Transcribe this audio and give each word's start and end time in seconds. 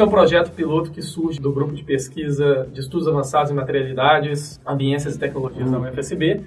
Esse 0.00 0.06
é 0.06 0.08
um 0.08 0.10
projeto 0.10 0.52
piloto 0.52 0.90
que 0.90 1.02
surge 1.02 1.38
do 1.38 1.52
grupo 1.52 1.74
de 1.74 1.84
pesquisa 1.84 2.66
de 2.72 2.80
estudos 2.80 3.06
avançados 3.06 3.50
em 3.50 3.54
materialidades, 3.54 4.58
ambiências 4.66 5.14
e 5.14 5.18
tecnologias 5.18 5.70
da 5.70 5.78
UFSB. 5.78 6.40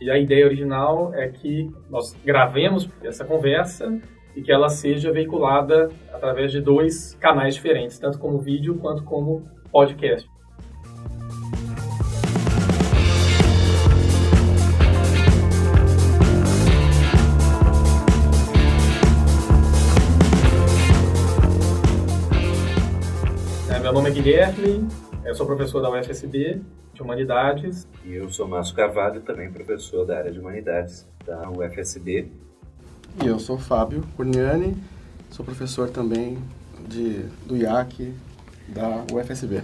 E 0.00 0.10
a 0.10 0.16
ideia 0.16 0.46
original 0.46 1.12
é 1.12 1.28
que 1.28 1.70
nós 1.90 2.16
gravemos 2.24 2.88
essa 3.04 3.22
conversa 3.22 4.00
e 4.34 4.40
que 4.40 4.50
ela 4.50 4.70
seja 4.70 5.12
veiculada 5.12 5.90
através 6.10 6.50
de 6.50 6.58
dois 6.58 7.12
canais 7.20 7.54
diferentes, 7.54 7.98
tanto 7.98 8.18
como 8.18 8.38
vídeo 8.38 8.76
quanto 8.78 9.04
como 9.04 9.42
podcast. 9.70 10.26
Nome 24.06 24.20
é 24.20 24.22
Guilherme, 24.22 24.88
eu 25.24 25.34
sou 25.34 25.44
professor 25.44 25.82
da 25.82 25.90
UFSB 25.90 26.62
de 26.94 27.02
Humanidades. 27.02 27.88
E 28.04 28.14
eu 28.14 28.30
sou 28.30 28.46
Márcio 28.46 28.74
Carvalho, 28.74 29.20
também 29.20 29.50
professor 29.50 30.06
da 30.06 30.18
área 30.18 30.30
de 30.30 30.38
Humanidades 30.38 31.06
da 31.24 31.50
UFSB. 31.50 32.30
E 33.22 33.26
eu 33.26 33.38
sou 33.40 33.58
Fábio 33.58 34.04
Curniani, 34.16 34.76
sou 35.30 35.44
professor 35.44 35.90
também 35.90 36.38
de, 36.88 37.24
do 37.46 37.56
IAC 37.56 38.14
da 38.68 39.04
UFSB. 39.12 39.62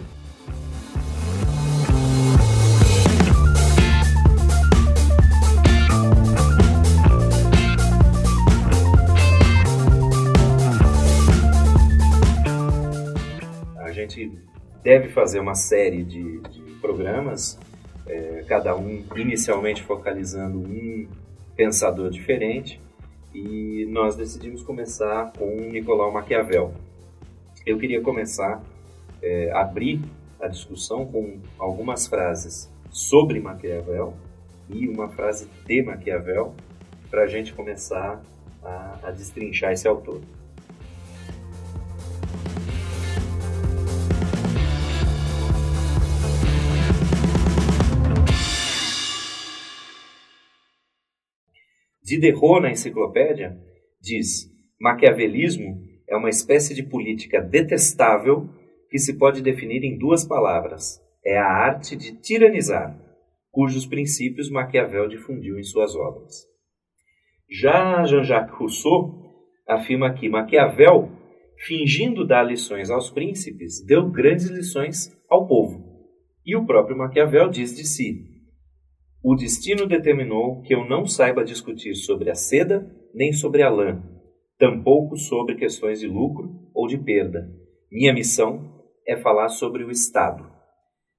Deve 14.82 15.08
fazer 15.08 15.40
uma 15.40 15.54
série 15.54 16.02
de, 16.02 16.40
de 16.40 16.60
programas, 16.80 17.58
é, 18.06 18.44
cada 18.48 18.76
um 18.76 19.04
inicialmente 19.16 19.82
focalizando 19.82 20.58
um 20.58 21.06
pensador 21.56 22.10
diferente, 22.10 22.80
e 23.34 23.86
nós 23.88 24.16
decidimos 24.16 24.62
começar 24.62 25.32
com 25.38 25.46
Nicolau 25.70 26.12
Maquiavel. 26.12 26.74
Eu 27.64 27.78
queria 27.78 28.00
começar, 28.00 28.62
é, 29.22 29.50
abrir 29.52 30.00
a 30.40 30.48
discussão 30.48 31.06
com 31.06 31.38
algumas 31.58 32.06
frases 32.06 32.68
sobre 32.90 33.40
Maquiavel 33.40 34.14
e 34.68 34.88
uma 34.88 35.08
frase 35.08 35.48
de 35.64 35.82
Maquiavel 35.82 36.54
para 37.08 37.22
a 37.22 37.26
gente 37.26 37.54
começar 37.54 38.20
a, 38.62 38.98
a 39.04 39.10
destrinchar 39.10 39.72
esse 39.72 39.86
autor. 39.86 40.20
Diderot, 52.12 52.60
na 52.60 52.70
enciclopédia, 52.70 53.56
diz: 53.98 54.50
Maquiavelismo 54.78 55.82
é 56.06 56.14
uma 56.14 56.28
espécie 56.28 56.74
de 56.74 56.82
política 56.82 57.40
detestável 57.40 58.50
que 58.90 58.98
se 58.98 59.16
pode 59.16 59.40
definir 59.40 59.82
em 59.82 59.96
duas 59.96 60.22
palavras: 60.22 61.00
é 61.24 61.38
a 61.38 61.46
arte 61.46 61.96
de 61.96 62.12
tiranizar, 62.20 62.94
cujos 63.50 63.86
princípios 63.86 64.50
Maquiavel 64.50 65.08
difundiu 65.08 65.58
em 65.58 65.62
suas 65.62 65.96
obras. 65.96 66.46
Já 67.50 68.04
Jean-Jacques 68.04 68.58
Rousseau 68.58 69.14
afirma 69.66 70.12
que 70.12 70.28
Maquiavel, 70.28 71.10
fingindo 71.56 72.26
dar 72.26 72.42
lições 72.42 72.90
aos 72.90 73.10
príncipes, 73.10 73.82
deu 73.86 74.10
grandes 74.10 74.50
lições 74.50 75.10
ao 75.30 75.46
povo. 75.46 75.82
E 76.44 76.54
o 76.56 76.66
próprio 76.66 76.96
Maquiavel 76.96 77.48
diz 77.48 77.74
de 77.74 77.86
si: 77.86 78.31
o 79.22 79.36
destino 79.36 79.86
determinou 79.86 80.62
que 80.62 80.74
eu 80.74 80.84
não 80.84 81.06
saiba 81.06 81.44
discutir 81.44 81.94
sobre 81.94 82.30
a 82.30 82.34
seda 82.34 82.90
nem 83.14 83.32
sobre 83.32 83.62
a 83.62 83.70
lã, 83.70 84.02
tampouco 84.58 85.16
sobre 85.16 85.54
questões 85.54 86.00
de 86.00 86.08
lucro 86.08 86.50
ou 86.74 86.86
de 86.86 86.98
perda. 86.98 87.48
Minha 87.90 88.12
missão 88.12 88.82
é 89.06 89.16
falar 89.16 89.48
sobre 89.48 89.84
o 89.84 89.90
Estado. 89.90 90.50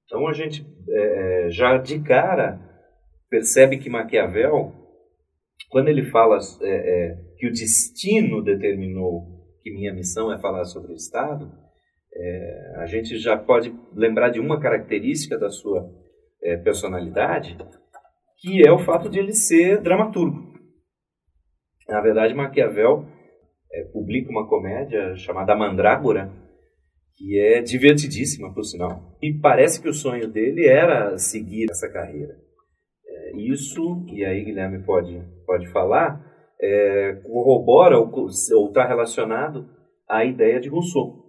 Então 0.04 0.26
a 0.28 0.32
gente 0.32 0.66
é, 0.88 1.46
é 1.46 1.50
já 1.50 1.78
de 1.78 1.98
cara 2.00 2.60
percebe 3.30 3.78
que 3.78 3.88
Maquiavel, 3.88 4.72
quando 5.70 5.88
ele 5.88 6.04
fala 6.10 6.38
é, 6.62 6.68
é, 6.68 7.16
que 7.38 7.46
o 7.46 7.52
destino 7.52 8.42
determinou 8.42 9.34
que 9.62 9.72
minha 9.72 9.94
missão 9.94 10.32
é 10.32 10.38
falar 10.38 10.64
sobre 10.64 10.92
o 10.92 10.94
Estado, 10.94 11.50
é, 12.14 12.72
a 12.76 12.86
gente 12.86 13.16
já 13.18 13.36
pode 13.36 13.74
lembrar 13.94 14.28
de 14.28 14.38
uma 14.38 14.60
característica 14.60 15.38
da 15.38 15.48
sua 15.48 15.90
é, 16.42 16.56
personalidade, 16.58 17.56
que 18.38 18.66
é 18.66 18.72
o 18.72 18.78
fato 18.78 19.08
de 19.08 19.18
ele 19.18 19.32
ser 19.32 19.80
dramaturgo. 19.80 20.52
Na 21.88 22.00
verdade, 22.00 22.34
Maquiavel 22.34 23.06
é, 23.72 23.84
publica 23.92 24.30
uma 24.30 24.48
comédia 24.48 25.16
chamada 25.16 25.54
Mandrágora, 25.54 26.32
que 27.16 27.38
é 27.38 27.60
divertidíssima, 27.60 28.52
por 28.52 28.64
sinal. 28.64 29.16
E 29.22 29.32
parece 29.34 29.80
que 29.80 29.88
o 29.88 29.94
sonho 29.94 30.28
dele 30.28 30.66
era 30.66 31.16
seguir 31.18 31.66
essa 31.70 31.90
carreira. 31.90 32.34
É, 33.06 33.36
isso, 33.36 34.04
e 34.08 34.24
aí 34.24 34.44
Guilherme 34.44 34.84
pode, 34.84 35.22
pode 35.46 35.68
falar, 35.68 36.24
é, 36.60 37.14
corrobora 37.24 37.98
ou 37.98 38.26
está 38.28 38.86
relacionado 38.86 39.68
à 40.08 40.24
ideia 40.24 40.60
de 40.60 40.68
Rousseau. 40.68 41.24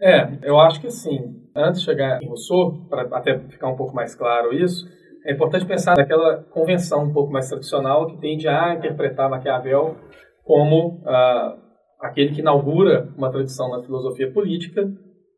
É, 0.00 0.38
eu 0.42 0.58
acho 0.58 0.80
que 0.80 0.90
sim. 0.90 1.40
Antes 1.54 1.80
de 1.80 1.86
chegar 1.86 2.22
em 2.22 2.28
Rousseau, 2.28 2.86
para 2.88 3.02
até 3.16 3.38
ficar 3.48 3.68
um 3.68 3.76
pouco 3.76 3.94
mais 3.94 4.14
claro 4.14 4.52
isso, 4.52 4.86
é 5.24 5.32
importante 5.32 5.66
pensar 5.66 5.96
naquela 5.96 6.42
convenção 6.50 7.04
um 7.04 7.12
pouco 7.12 7.32
mais 7.32 7.48
tradicional 7.48 8.06
que 8.06 8.18
tende 8.18 8.48
a 8.48 8.74
interpretar 8.74 9.28
Maquiavel 9.28 9.96
como 10.44 11.02
ah, 11.06 11.56
aquele 12.00 12.32
que 12.32 12.40
inaugura 12.40 13.08
uma 13.16 13.30
tradição 13.30 13.68
na 13.70 13.82
filosofia 13.82 14.32
política 14.32 14.82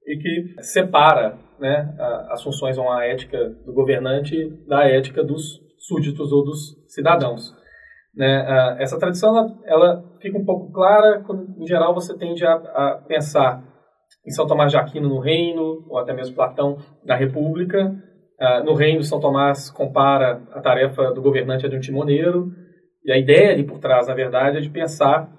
e 0.06 0.16
que 0.16 0.62
separa 0.62 1.38
né, 1.59 1.94
as 2.31 2.42
funções 2.42 2.76
ou 2.78 2.91
a 2.91 3.04
ética 3.04 3.38
do 3.65 3.72
governante 3.72 4.50
da 4.66 4.84
ética 4.84 5.22
dos 5.22 5.60
súditos 5.78 6.32
ou 6.32 6.44
dos 6.44 6.76
cidadãos. 6.87 7.53
Né? 8.15 8.44
Ah, 8.47 8.76
essa 8.78 8.98
tradição 8.98 9.37
ela, 9.37 9.59
ela, 9.65 10.04
fica 10.21 10.38
um 10.38 10.44
pouco 10.44 10.72
clara 10.72 11.22
quando, 11.26 11.60
em 11.60 11.66
geral, 11.66 11.94
você 11.94 12.16
tende 12.16 12.44
a, 12.47 12.54
a 12.54 13.04
pensar 13.06 13.65
em 14.26 14.31
São 14.31 14.47
Tomás 14.47 14.71
de 14.71 14.76
Aquino 14.76 15.09
no 15.09 15.19
Reino, 15.19 15.84
ou 15.88 15.98
até 15.98 16.12
mesmo 16.12 16.37
Platão 16.37 16.76
na 17.04 17.16
República, 17.16 17.92
Uh, 18.41 18.65
no 18.65 18.75
reino, 18.75 19.03
São 19.03 19.20
Tomás 19.20 19.70
compara 19.70 20.43
a 20.53 20.60
tarefa 20.60 21.12
do 21.12 21.22
governante 21.22 21.65
a 21.66 21.69
de 21.69 21.76
um 21.76 21.81
timoneiro, 21.81 22.50
e 23.04 23.12
a 23.12 23.19
ideia 23.19 23.53
ali 23.53 23.65
por 23.65 23.78
trás, 23.78 24.09
na 24.09 24.15
verdade, 24.15 24.59
é 24.59 24.60
de 24.60 24.70
pensar 24.70 25.31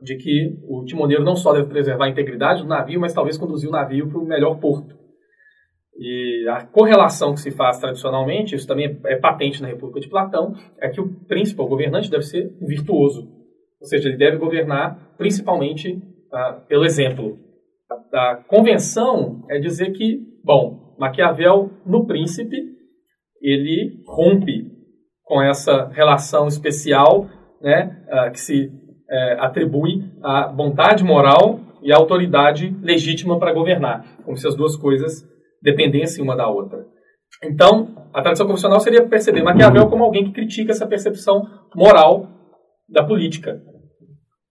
de 0.00 0.16
que 0.16 0.58
o 0.68 0.84
timoneiro 0.84 1.24
não 1.24 1.36
só 1.36 1.52
deve 1.52 1.68
preservar 1.68 2.06
a 2.06 2.10
integridade 2.10 2.62
do 2.62 2.68
navio, 2.68 3.00
mas 3.00 3.14
talvez 3.14 3.38
conduzir 3.38 3.68
o 3.68 3.72
navio 3.72 4.08
para 4.08 4.18
o 4.18 4.26
melhor 4.26 4.58
porto. 4.58 4.94
E 5.98 6.46
a 6.50 6.66
correlação 6.66 7.32
que 7.32 7.40
se 7.40 7.50
faz 7.50 7.78
tradicionalmente, 7.78 8.54
isso 8.54 8.66
também 8.66 9.00
é 9.06 9.16
patente 9.16 9.62
na 9.62 9.68
República 9.68 10.00
de 10.00 10.08
Platão, 10.08 10.54
é 10.78 10.90
que 10.90 11.00
o 11.00 11.08
príncipe, 11.26 11.60
o 11.62 11.66
governante, 11.66 12.10
deve 12.10 12.24
ser 12.24 12.54
um 12.60 12.66
virtuoso. 12.66 13.26
Ou 13.80 13.86
seja, 13.86 14.08
ele 14.08 14.18
deve 14.18 14.36
governar 14.36 15.14
principalmente 15.16 15.92
uh, 15.92 16.66
pelo 16.68 16.84
exemplo. 16.84 17.38
A, 18.12 18.32
a 18.32 18.36
convenção 18.36 19.46
é 19.48 19.58
dizer 19.58 19.92
que, 19.92 20.20
bom, 20.44 20.85
Maquiavel, 20.98 21.70
no 21.84 22.06
Príncipe, 22.06 22.56
ele 23.40 24.02
rompe 24.06 24.70
com 25.22 25.42
essa 25.42 25.88
relação 25.88 26.46
especial 26.46 27.28
né, 27.60 28.04
uh, 28.08 28.30
que 28.30 28.40
se 28.40 28.66
uh, 28.66 29.40
atribui 29.40 30.04
à 30.22 30.48
vontade 30.48 31.04
moral 31.04 31.60
e 31.82 31.92
à 31.92 31.96
autoridade 31.96 32.74
legítima 32.82 33.38
para 33.38 33.52
governar, 33.52 34.04
como 34.24 34.36
se 34.36 34.46
as 34.46 34.54
duas 34.54 34.76
coisas 34.76 35.24
dependessem 35.62 36.22
uma 36.22 36.36
da 36.36 36.48
outra. 36.48 36.86
Então, 37.42 38.08
a 38.14 38.22
tradição 38.22 38.46
convencional 38.46 38.80
seria 38.80 39.06
perceber 39.06 39.42
Maquiavel 39.42 39.88
como 39.88 40.04
alguém 40.04 40.24
que 40.24 40.32
critica 40.32 40.72
essa 40.72 40.86
percepção 40.86 41.42
moral 41.74 42.28
da 42.88 43.04
política. 43.04 43.60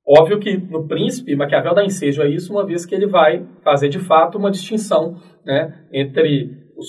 Óbvio 0.08 0.40
que 0.40 0.56
no 0.56 0.88
Príncipe, 0.88 1.36
Maquiavel 1.36 1.74
dá 1.74 1.84
ensejo 1.84 2.22
a 2.22 2.28
isso, 2.28 2.54
uma 2.54 2.66
vez 2.66 2.86
que 2.86 2.94
ele 2.94 3.08
vai 3.08 3.44
fazer 3.64 3.90
de 3.90 3.98
fato 3.98 4.38
uma 4.38 4.52
distinção 4.52 5.20
né, 5.44 5.88
entre 5.92 6.52
os 6.78 6.88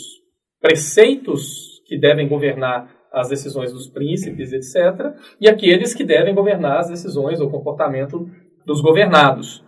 preceitos 0.60 1.80
que 1.86 1.98
devem 1.98 2.28
governar 2.28 2.94
as 3.10 3.30
decisões 3.30 3.72
dos 3.72 3.88
príncipes, 3.88 4.52
etc., 4.52 5.14
e 5.40 5.48
aqueles 5.48 5.94
que 5.94 6.04
devem 6.04 6.34
governar 6.34 6.80
as 6.80 6.90
decisões 6.90 7.40
ou 7.40 7.50
comportamento 7.50 8.28
dos 8.66 8.82
governados. 8.82 9.64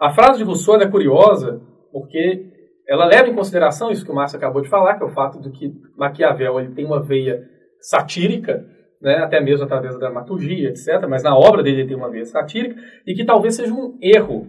A 0.00 0.10
frase 0.10 0.38
de 0.38 0.44
Rousseau 0.44 0.80
é 0.80 0.88
curiosa 0.88 1.60
porque 1.92 2.46
ela 2.88 3.04
leva 3.04 3.28
em 3.28 3.34
consideração 3.34 3.90
isso 3.90 4.04
que 4.04 4.10
o 4.10 4.14
Márcio 4.14 4.38
acabou 4.38 4.62
de 4.62 4.68
falar, 4.68 4.96
que 4.96 5.02
é 5.02 5.06
o 5.06 5.12
fato 5.12 5.40
de 5.40 5.50
que 5.50 5.74
Maquiavel 5.96 6.58
ele 6.58 6.74
tem 6.74 6.86
uma 6.86 7.02
veia 7.02 7.42
satírica, 7.80 8.64
né, 9.00 9.16
até 9.16 9.40
mesmo 9.40 9.64
através 9.64 9.94
da 9.94 10.00
dramaturgia, 10.00 10.70
etc., 10.70 11.06
mas 11.08 11.22
na 11.22 11.36
obra 11.36 11.62
dele 11.62 11.80
ele 11.80 11.88
tem 11.88 11.96
uma 11.96 12.10
veia 12.10 12.24
satírica, 12.24 12.80
e 13.06 13.14
que 13.14 13.24
talvez 13.24 13.54
seja 13.54 13.72
um 13.72 13.96
erro 14.00 14.46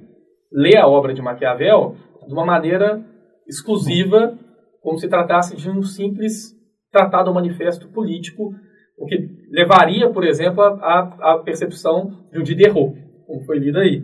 lê 0.51 0.77
a 0.77 0.87
obra 0.87 1.13
de 1.13 1.21
Maquiavel 1.21 1.95
de 2.27 2.33
uma 2.33 2.45
maneira 2.45 3.03
exclusiva, 3.47 4.37
como 4.81 4.97
se 4.97 5.07
tratasse 5.07 5.55
de 5.55 5.69
um 5.69 5.81
simples 5.81 6.55
tratado 6.91 7.29
ou 7.29 7.35
manifesto 7.35 7.87
político, 7.89 8.51
o 8.97 9.05
que 9.05 9.29
levaria, 9.51 10.09
por 10.09 10.25
exemplo, 10.25 10.61
à 10.61 11.41
percepção 11.43 12.27
de 12.31 12.39
um 12.39 12.43
Diderot, 12.43 12.93
como 13.25 13.45
foi 13.45 13.59
lido 13.59 13.79
aí. 13.79 14.03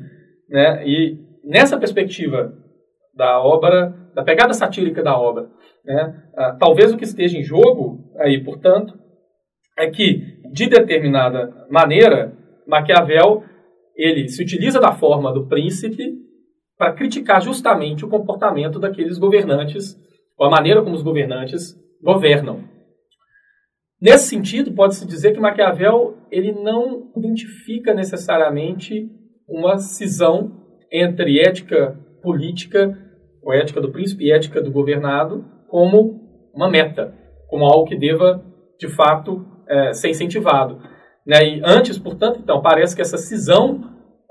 Né? 0.50 0.88
E 0.88 1.18
nessa 1.44 1.78
perspectiva 1.78 2.54
da 3.14 3.40
obra, 3.42 3.94
da 4.14 4.24
pegada 4.24 4.54
satírica 4.54 5.02
da 5.02 5.18
obra, 5.18 5.50
né? 5.86 6.24
Ah, 6.36 6.58
talvez 6.60 6.92
o 6.92 6.98
que 6.98 7.04
esteja 7.04 7.38
em 7.38 7.44
jogo 7.44 8.12
aí, 8.18 8.44
portanto, 8.44 8.98
é 9.78 9.90
que, 9.90 10.35
de 10.52 10.68
determinada 10.68 11.66
maneira, 11.70 12.34
Maquiavel 12.68 13.44
ele 13.96 14.28
se 14.28 14.44
utiliza 14.44 14.80
da 14.80 14.92
forma 14.92 15.34
do 15.34 15.48
príncipe 15.48 16.14
para 16.78 16.94
criticar 16.94 17.42
justamente 17.42 18.04
o 18.04 18.10
comportamento 18.10 18.80
daqueles 18.80 19.18
governantes, 19.18 19.96
ou 20.38 20.46
a 20.46 20.50
maneira 20.50 20.82
como 20.82 20.96
os 20.96 21.02
governantes 21.02 21.74
governam. 22.04 22.64
Nesse 24.02 24.28
sentido, 24.28 24.74
pode-se 24.74 25.08
dizer 25.08 25.34
que 25.34 25.40
Maquiavel 25.40 26.18
ele 26.30 26.52
não 26.52 27.12
identifica 27.16 27.94
necessariamente 27.94 29.10
uma 29.48 29.78
cisão 29.78 30.52
entre 30.92 31.40
ética 31.40 31.98
política, 32.22 32.98
ou 33.42 33.54
ética 33.54 33.80
do 33.80 33.92
príncipe 33.92 34.26
e 34.26 34.32
ética 34.32 34.62
do 34.62 34.72
governado, 34.72 35.46
como 35.70 36.50
uma 36.54 36.70
meta, 36.70 37.14
como 37.48 37.66
algo 37.66 37.86
que 37.88 37.98
deva, 37.98 38.44
de 38.78 38.90
fato, 38.90 39.46
é, 39.68 39.94
ser 39.94 40.10
incentivado. 40.10 40.82
Né? 41.26 41.38
E 41.44 41.62
antes, 41.64 41.98
portanto, 41.98 42.40
então, 42.42 42.62
parece 42.62 42.96
que 42.96 43.02
essa 43.02 43.18
cisão, 43.18 43.82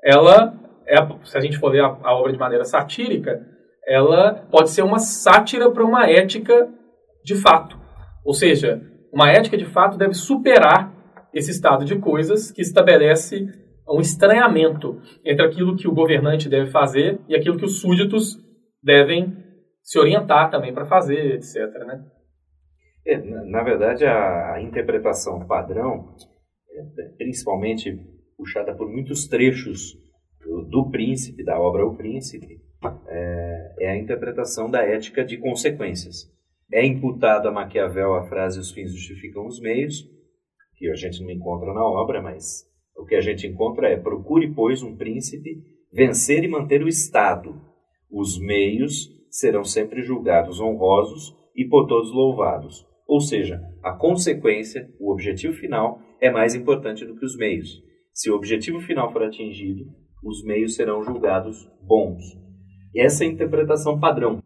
ela, 0.03 0.55
é, 0.87 0.97
se 1.25 1.37
a 1.37 1.41
gente 1.41 1.59
for 1.59 1.71
ler 1.71 1.83
a, 1.83 1.97
a 2.03 2.15
obra 2.15 2.33
de 2.33 2.39
maneira 2.39 2.65
satírica, 2.65 3.41
ela 3.87 4.47
pode 4.51 4.71
ser 4.71 4.83
uma 4.83 4.99
sátira 4.99 5.71
para 5.71 5.85
uma 5.85 6.09
ética 6.09 6.69
de 7.25 7.35
fato. 7.35 7.79
Ou 8.25 8.33
seja, 8.33 8.81
uma 9.13 9.31
ética 9.31 9.57
de 9.57 9.67
fato 9.67 9.99
deve 9.99 10.15
superar 10.15 10.93
esse 11.33 11.51
estado 11.51 11.85
de 11.85 11.99
coisas 11.99 12.51
que 12.51 12.63
estabelece 12.63 13.47
um 13.89 14.01
estranhamento 14.01 15.01
entre 15.25 15.45
aquilo 15.45 15.77
que 15.77 15.87
o 15.87 15.95
governante 15.95 16.49
deve 16.49 16.71
fazer 16.71 17.21
e 17.29 17.37
aquilo 17.37 17.59
que 17.59 17.65
os 17.65 17.81
súditos 17.81 18.39
devem 18.83 19.37
se 19.83 19.99
orientar 19.99 20.51
também 20.51 20.73
para 20.73 20.87
fazer, 20.87 21.35
etc. 21.35 21.57
Né? 21.87 22.03
É, 23.07 23.19
na 23.19 23.63
verdade, 23.63 24.05
a, 24.07 24.55
a 24.55 24.63
interpretação 24.63 25.47
padrão, 25.47 26.15
é, 26.71 27.09
principalmente 27.19 27.95
puxada 28.37 28.75
por 28.75 28.89
muitos 28.91 29.29
trechos 29.29 29.95
do, 30.41 30.63
do, 30.63 30.91
Príncipe, 30.91 31.45
da 31.45 31.59
obra 31.61 31.87
O 31.87 31.97
Príncipe, 31.97 32.61
é, 33.07 33.75
é 33.81 33.91
a 33.91 33.97
interpretação 33.97 34.71
da 34.71 34.83
ética 34.83 35.25
de 35.25 35.37
consequências. 35.37 36.33
É 36.73 36.85
imputada 36.85 37.49
a 37.49 37.53
Maquiavel 37.53 38.15
a 38.15 38.27
frase 38.27 38.59
os 38.59 38.73
fins 38.73 38.91
justificam 38.93 39.47
os 39.47 39.61
meios, 39.61 40.09
que 40.77 40.91
a 40.91 40.95
gente 40.95 41.23
não 41.23 41.31
encontra 41.31 41.73
na 41.73 41.85
obra, 41.85 42.23
mas 42.23 42.65
o 42.97 43.05
que 43.05 43.15
a 43.15 43.21
gente 43.21 43.47
encontra 43.47 43.89
é 43.89 43.97
procure, 43.97 44.53
pois, 44.53 44.83
um 44.83 44.97
príncipe 44.97 45.63
vencer 45.93 46.43
e 46.43 46.49
manter 46.49 46.83
o 46.83 46.89
Estado. 46.89 47.61
Os 48.11 48.39
meios 48.41 49.11
serão 49.31 49.63
sempre 49.63 50.03
julgados 50.03 50.61
honrosos 50.61 51.37
e 51.55 51.65
por 51.65 51.87
todos 51.87 52.13
louvados. 52.13 52.87
Ou 53.07 53.21
seja, 53.21 53.61
a 53.83 53.93
consequência, 53.93 54.89
o 54.99 55.13
objetivo 55.13 55.55
final, 55.55 56.01
é 56.21 56.31
mais 56.31 56.55
importante 56.55 57.05
do 57.05 57.17
que 57.17 57.25
os 57.25 57.37
meios. 57.37 57.83
Se 58.13 58.31
o 58.31 58.35
objetivo 58.35 58.81
final 58.81 59.13
for 59.13 59.23
atingido, 59.23 59.85
os 60.23 60.43
meios 60.45 60.75
serão 60.75 61.03
julgados 61.03 61.69
bons. 61.83 62.23
Essa 62.97 63.25
é 63.25 63.27
a 63.27 63.31
interpretação 63.31 64.01
padrão. 64.01 64.39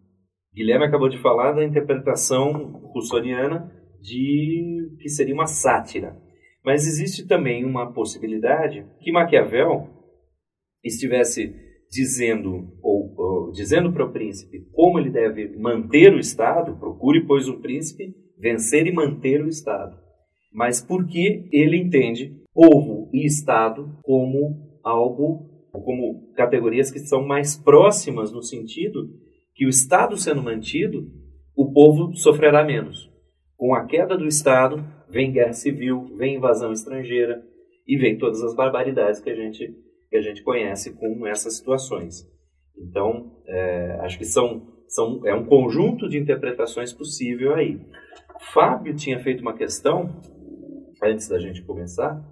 Guilherme 0.54 0.86
acabou 0.86 1.08
de 1.08 1.18
falar 1.18 1.52
da 1.52 1.64
interpretação 1.64 2.72
russoniana 2.92 3.70
de 4.00 4.96
que 5.00 5.08
seria 5.08 5.34
uma 5.34 5.46
sátira. 5.46 6.16
Mas 6.64 6.86
existe 6.86 7.26
também 7.26 7.64
uma 7.64 7.92
possibilidade 7.92 8.84
que 9.00 9.12
Maquiavel 9.12 9.88
estivesse 10.82 11.54
dizendo 11.90 12.76
ou, 12.82 13.14
ou 13.16 13.52
dizendo 13.52 13.92
para 13.92 14.04
o 14.04 14.12
príncipe 14.12 14.66
como 14.72 14.98
ele 14.98 15.10
deve 15.10 15.56
manter 15.56 16.12
o 16.12 16.18
Estado, 16.18 16.76
procure 16.78 17.26
pois 17.26 17.48
um 17.48 17.60
príncipe 17.60 18.14
vencer 18.40 18.86
e 18.86 18.92
manter 18.92 19.42
o 19.42 19.48
Estado. 19.48 19.96
Mas 20.52 20.80
porque 20.80 21.48
ele 21.52 21.76
entende 21.76 22.36
povo 22.54 23.08
e 23.12 23.24
Estado 23.26 23.98
como 24.02 24.80
algo, 24.82 25.68
como 25.72 26.32
categorias 26.34 26.90
que 26.90 26.98
são 26.98 27.26
mais 27.26 27.56
próximas 27.56 28.32
no 28.32 28.42
sentido 28.42 29.08
que 29.54 29.66
o 29.66 29.68
Estado 29.68 30.16
sendo 30.16 30.40
mantido, 30.40 31.10
o 31.56 31.72
povo 31.72 32.14
sofrerá 32.14 32.64
menos. 32.64 33.10
Com 33.56 33.74
a 33.74 33.84
queda 33.84 34.16
do 34.16 34.26
Estado, 34.26 34.84
vem 35.10 35.32
guerra 35.32 35.52
civil, 35.52 36.04
vem 36.16 36.36
invasão 36.36 36.72
estrangeira 36.72 37.42
e 37.84 37.96
vem 37.96 38.16
todas 38.16 38.40
as 38.42 38.54
barbaridades 38.54 39.20
que 39.20 39.28
a 39.28 39.34
gente, 39.34 39.74
que 40.08 40.16
a 40.16 40.20
gente 40.20 40.44
conhece 40.44 40.94
com 40.94 41.26
essas 41.26 41.56
situações. 41.56 42.24
Então, 42.76 43.32
é, 43.48 43.98
acho 44.02 44.16
que 44.16 44.24
são, 44.24 44.62
são, 44.86 45.26
é 45.26 45.34
um 45.34 45.44
conjunto 45.44 46.08
de 46.08 46.18
interpretações 46.18 46.92
possível 46.92 47.54
aí. 47.54 47.80
Fábio 48.52 48.94
tinha 48.94 49.18
feito 49.20 49.40
uma 49.40 49.54
questão, 49.54 50.20
antes 51.02 51.28
da 51.28 51.38
gente 51.38 51.62
começar, 51.62 52.22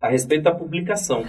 a 0.00 0.08
respeito 0.08 0.44
da 0.44 0.54
publicação. 0.54 1.24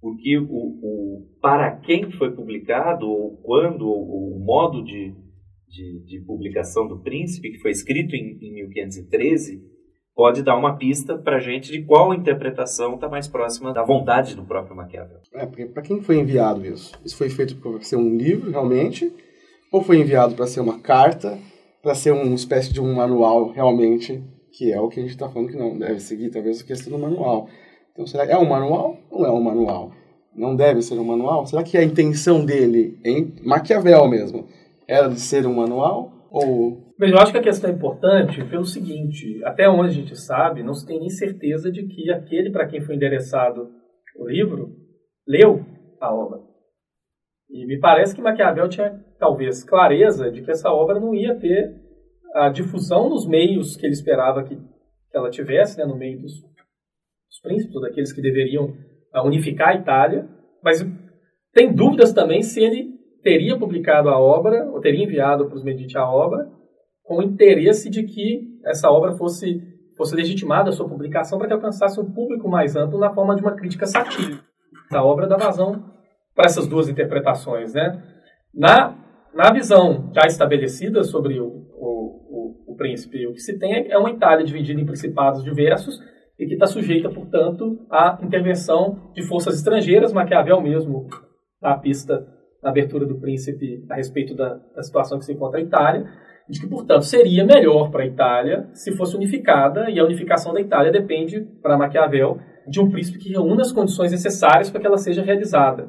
Porque 0.00 0.38
o, 0.38 0.44
o 0.50 1.38
para 1.40 1.76
quem 1.76 2.10
foi 2.10 2.30
publicado, 2.30 3.06
ou 3.06 3.36
quando, 3.38 3.86
ou 3.86 4.36
o 4.36 4.44
modo 4.44 4.84
de, 4.84 5.14
de, 5.68 6.04
de, 6.04 6.20
publicação 6.26 6.86
do 6.86 7.00
Príncipe, 7.00 7.52
que 7.52 7.58
foi 7.58 7.70
escrito 7.70 8.14
em, 8.14 8.38
em 8.40 8.54
1513, 8.54 9.62
pode 10.14 10.42
dar 10.42 10.56
uma 10.56 10.76
pista 10.76 11.16
para 11.16 11.36
a 11.36 11.40
gente 11.40 11.72
de 11.72 11.82
qual 11.84 12.14
interpretação 12.14 12.94
está 12.94 13.08
mais 13.08 13.26
próxima 13.26 13.72
da 13.72 13.82
vontade 13.82 14.34
do 14.34 14.44
próprio 14.44 14.76
Maquiavel. 14.76 15.20
É, 15.32 15.46
porque 15.46 15.66
para 15.66 15.82
quem 15.82 16.00
foi 16.00 16.18
enviado 16.18 16.64
isso? 16.66 16.92
Isso 17.04 17.16
foi 17.16 17.30
feito 17.30 17.56
para 17.56 17.80
ser 17.80 17.96
um 17.96 18.16
livro, 18.16 18.50
realmente? 18.50 19.10
Ou 19.72 19.82
foi 19.82 19.98
enviado 19.98 20.34
para 20.34 20.46
ser 20.46 20.60
uma 20.60 20.78
carta 20.80 21.38
para 21.84 21.94
ser 21.94 22.12
uma 22.12 22.34
espécie 22.34 22.72
de 22.72 22.80
um 22.80 22.94
manual 22.94 23.52
realmente, 23.52 24.24
que 24.50 24.72
é 24.72 24.80
o 24.80 24.88
que 24.88 24.98
a 24.98 25.02
gente 25.02 25.12
está 25.12 25.28
falando 25.28 25.50
que 25.50 25.56
não 25.56 25.78
deve 25.78 26.00
seguir, 26.00 26.30
talvez 26.30 26.62
a 26.62 26.64
questão 26.64 26.90
do 26.90 26.98
manual. 26.98 27.46
Então, 27.92 28.06
será 28.06 28.26
que 28.26 28.32
é 28.32 28.38
um 28.38 28.48
manual 28.48 28.96
ou 29.10 29.26
é 29.26 29.30
um 29.30 29.40
manual? 29.40 29.92
Não 30.34 30.56
deve 30.56 30.80
ser 30.80 30.98
um 30.98 31.04
manual? 31.04 31.46
Será 31.46 31.62
que 31.62 31.76
a 31.76 31.84
intenção 31.84 32.42
dele, 32.42 32.98
em 33.04 33.34
Maquiavel 33.44 34.08
mesmo, 34.08 34.48
era 34.88 35.08
de 35.08 35.20
ser 35.20 35.46
um 35.46 35.54
manual 35.54 36.10
ou... 36.30 36.94
Bem, 36.98 37.10
eu 37.10 37.18
acho 37.18 37.32
que 37.32 37.38
a 37.38 37.42
questão 37.42 37.68
é 37.68 37.74
importante 37.74 38.42
pelo 38.46 38.64
seguinte, 38.64 39.42
até 39.44 39.68
onde 39.68 39.90
a 39.90 39.92
gente 39.92 40.16
sabe, 40.16 40.62
não 40.62 40.72
se 40.72 40.86
tem 40.86 40.98
nem 40.98 41.10
certeza 41.10 41.70
de 41.70 41.86
que 41.86 42.10
aquele 42.10 42.50
para 42.50 42.66
quem 42.66 42.80
foi 42.80 42.94
endereçado 42.94 43.68
o 44.16 44.26
livro 44.26 44.70
leu 45.28 45.62
a 46.00 46.14
obra. 46.14 46.40
E 47.50 47.66
me 47.66 47.78
parece 47.78 48.14
que 48.14 48.22
Maquiavel 48.22 48.68
tinha, 48.68 49.00
talvez, 49.18 49.62
clareza 49.62 50.30
de 50.30 50.42
que 50.42 50.50
essa 50.50 50.70
obra 50.70 50.98
não 50.98 51.14
ia 51.14 51.34
ter 51.38 51.74
a 52.34 52.48
difusão 52.48 53.08
nos 53.08 53.26
meios 53.26 53.76
que 53.76 53.86
ele 53.86 53.92
esperava 53.92 54.42
que, 54.42 54.58
ela 55.12 55.30
tivesse, 55.30 55.78
né, 55.78 55.84
no 55.84 55.96
meio 55.96 56.20
dos, 56.20 56.32
dos 56.32 57.40
príncipes, 57.40 57.80
daqueles 57.80 58.12
que 58.12 58.20
deveriam 58.20 58.64
uh, 59.14 59.24
unificar 59.24 59.68
a 59.68 59.74
Itália. 59.76 60.28
Mas 60.60 60.84
tem 61.52 61.72
dúvidas 61.72 62.12
também 62.12 62.42
se 62.42 62.60
ele 62.60 62.94
teria 63.22 63.56
publicado 63.56 64.08
a 64.08 64.18
obra, 64.18 64.68
ou 64.70 64.80
teria 64.80 65.04
enviado 65.04 65.46
para 65.46 65.54
os 65.54 65.62
Medici 65.62 65.96
a 65.96 66.10
obra, 66.10 66.50
com 67.04 67.18
o 67.18 67.22
interesse 67.22 67.88
de 67.88 68.02
que 68.02 68.58
essa 68.64 68.90
obra 68.90 69.12
fosse, 69.12 69.62
fosse 69.96 70.16
legitimada 70.16 70.70
a 70.70 70.72
sua 70.72 70.88
publicação 70.88 71.38
para 71.38 71.46
que 71.46 71.54
alcançasse 71.54 72.00
um 72.00 72.12
público 72.12 72.48
mais 72.48 72.74
amplo 72.74 72.98
na 72.98 73.14
forma 73.14 73.36
de 73.36 73.42
uma 73.42 73.54
crítica 73.54 73.86
satírica. 73.86 74.42
A 74.90 75.04
obra 75.04 75.28
da 75.28 75.36
vazão 75.36 75.93
para 76.34 76.46
essas 76.46 76.66
duas 76.66 76.88
interpretações. 76.88 77.74
Né? 77.74 78.02
Na, 78.54 78.96
na 79.34 79.52
visão 79.52 80.10
já 80.14 80.26
estabelecida 80.26 81.02
sobre 81.02 81.40
o, 81.40 81.46
o, 81.46 82.64
o, 82.66 82.72
o 82.72 82.76
príncipe, 82.76 83.26
o 83.26 83.32
que 83.32 83.40
se 83.40 83.58
tem 83.58 83.90
é 83.90 83.98
uma 83.98 84.10
Itália 84.10 84.44
dividida 84.44 84.80
em 84.80 84.86
principados 84.86 85.42
diversos 85.42 86.00
e 86.38 86.46
que 86.46 86.54
está 86.54 86.66
sujeita, 86.66 87.08
portanto, 87.08 87.86
à 87.90 88.18
intervenção 88.22 89.12
de 89.14 89.22
forças 89.22 89.56
estrangeiras. 89.56 90.12
Maquiavel 90.12 90.60
mesmo 90.60 91.06
dá 91.60 91.72
a 91.72 91.78
pista 91.78 92.26
na 92.62 92.70
abertura 92.70 93.06
do 93.06 93.20
príncipe 93.20 93.84
a 93.90 93.94
respeito 93.94 94.34
da, 94.34 94.54
da 94.74 94.82
situação 94.82 95.18
que 95.18 95.24
se 95.24 95.32
encontra 95.32 95.60
a 95.60 95.62
Itália, 95.62 96.04
de 96.48 96.60
que, 96.60 96.66
portanto, 96.66 97.04
seria 97.04 97.44
melhor 97.44 97.90
para 97.90 98.02
a 98.02 98.06
Itália 98.06 98.68
se 98.72 98.92
fosse 98.92 99.16
unificada, 99.16 99.88
e 99.90 99.98
a 99.98 100.04
unificação 100.04 100.52
da 100.52 100.60
Itália 100.60 100.90
depende, 100.90 101.40
para 101.62 101.76
Maquiavel, 101.78 102.38
de 102.66 102.80
um 102.80 102.90
príncipe 102.90 103.18
que 103.18 103.30
reúna 103.30 103.62
as 103.62 103.72
condições 103.72 104.10
necessárias 104.10 104.70
para 104.70 104.80
que 104.80 104.86
ela 104.86 104.98
seja 104.98 105.22
realizada. 105.22 105.88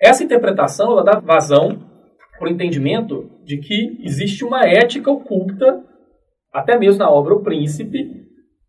Essa 0.00 0.24
interpretação 0.24 0.92
ela 0.92 1.04
dá 1.04 1.20
vazão 1.20 1.78
para 2.38 2.48
o 2.48 2.50
entendimento 2.50 3.30
de 3.44 3.58
que 3.58 3.98
existe 4.02 4.44
uma 4.44 4.64
ética 4.66 5.10
oculta, 5.10 5.84
até 6.52 6.78
mesmo 6.78 6.98
na 6.98 7.10
obra 7.10 7.34
O 7.34 7.42
Príncipe, 7.42 8.20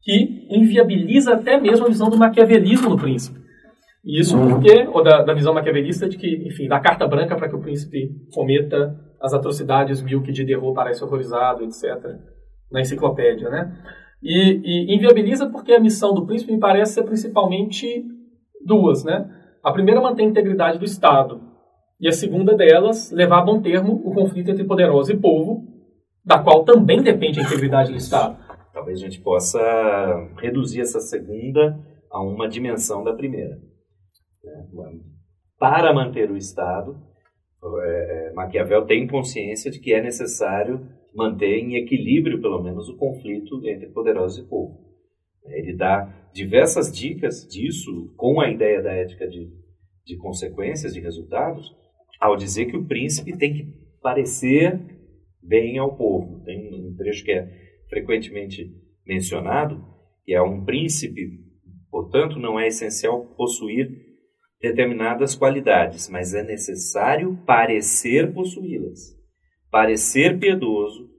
que 0.02 0.48
inviabiliza 0.50 1.34
até 1.34 1.60
mesmo 1.60 1.86
a 1.86 1.90
visão 1.90 2.10
do 2.10 2.18
maquiavelismo 2.18 2.90
no 2.90 2.98
príncipe. 2.98 3.40
E 4.04 4.20
isso 4.20 4.36
porque, 4.36 4.88
ou 4.92 5.04
da, 5.04 5.22
da 5.22 5.34
visão 5.34 5.54
maquiavelista 5.54 6.10
de 6.10 6.18
que, 6.18 6.48
enfim, 6.48 6.68
dá 6.68 6.80
carta 6.80 7.08
branca 7.08 7.36
para 7.36 7.48
que 7.48 7.56
o 7.56 7.62
príncipe 7.62 8.10
cometa 8.34 9.00
as 9.22 9.32
atrocidades 9.34 10.02
mil 10.02 10.24
que 10.24 10.32
de 10.32 10.44
derrou 10.44 10.74
parece 10.74 11.04
horrorizado, 11.04 11.64
etc., 11.64 11.86
na 12.72 12.82
enciclopédia, 12.82 13.50
né? 13.50 13.72
E, 14.24 14.60
e 14.64 14.96
inviabiliza 14.96 15.48
porque 15.50 15.74
a 15.74 15.80
missão 15.80 16.14
do 16.14 16.26
príncipe 16.26 16.52
me 16.52 16.60
parece 16.60 16.94
ser 16.96 17.04
principalmente 17.04 18.04
duas, 18.66 19.04
né? 19.04 19.30
A 19.64 19.72
primeira 19.72 20.02
mantém 20.02 20.28
a 20.28 20.30
integridade 20.30 20.80
do 20.80 20.86
Estado, 20.86 21.42
e 22.00 22.08
a 22.08 22.12
segunda 22.12 22.56
delas, 22.56 23.12
levar 23.12 23.40
a 23.40 23.46
bom 23.46 23.62
termo 23.62 23.94
o 24.04 24.12
conflito 24.12 24.50
entre 24.50 24.64
poderoso 24.64 25.12
e 25.12 25.20
povo, 25.20 25.68
da 26.26 26.42
qual 26.42 26.64
também 26.64 27.04
depende 27.04 27.40
a 27.40 27.44
integridade 27.44 27.92
do 27.92 27.98
Estado. 27.98 28.38
Talvez 28.74 29.00
a 29.00 29.04
gente 29.04 29.22
possa 29.22 29.60
reduzir 30.38 30.82
essa 30.82 31.00
segunda 31.00 31.80
a 32.12 32.22
uma 32.24 32.50
dimensão 32.50 33.04
da 33.04 33.14
primeira. 33.14 33.60
Para 35.60 35.94
manter 35.94 36.32
o 36.32 36.38
Estado, 36.38 36.98
é, 37.84 38.30
é, 38.30 38.34
Maquiavel 38.34 38.86
tem 38.86 39.08
consciência 39.08 39.70
de 39.70 39.80
que 39.80 39.94
é 39.94 40.02
necessário 40.02 40.82
manter 41.14 41.60
em 41.60 41.76
equilíbrio, 41.76 42.42
pelo 42.42 42.64
menos, 42.64 42.90
o 42.90 42.98
conflito 42.98 43.62
entre 43.68 43.90
poderosos 43.90 44.44
e 44.44 44.50
povo. 44.50 44.91
Ele 45.46 45.76
dá 45.76 46.30
diversas 46.34 46.92
dicas 46.92 47.48
disso, 47.48 48.14
com 48.16 48.40
a 48.40 48.50
ideia 48.50 48.82
da 48.82 48.92
ética 48.92 49.28
de, 49.28 49.50
de 50.06 50.18
consequências, 50.18 50.94
de 50.94 51.00
resultados, 51.00 51.72
ao 52.20 52.36
dizer 52.36 52.68
que 52.68 52.78
o 52.78 52.86
príncipe 52.86 53.36
tem 53.38 53.54
que 53.54 53.74
parecer 54.02 54.80
bem 55.42 55.78
ao 55.78 55.96
povo. 55.98 56.44
Tem 56.44 56.74
um 56.74 56.96
trecho 56.96 57.24
que 57.24 57.32
é 57.32 57.50
frequentemente 57.90 58.72
mencionado, 59.06 59.84
que 60.24 60.34
é 60.34 60.42
um 60.42 60.64
príncipe, 60.64 61.40
portanto, 61.90 62.40
não 62.40 62.60
é 62.60 62.68
essencial 62.68 63.26
possuir 63.36 63.90
determinadas 64.62 65.36
qualidades, 65.36 66.08
mas 66.08 66.36
é 66.36 66.44
necessário 66.44 67.38
parecer 67.46 68.32
possuí-las. 68.32 69.20
Parecer 69.72 70.40
piedoso, 70.40 71.10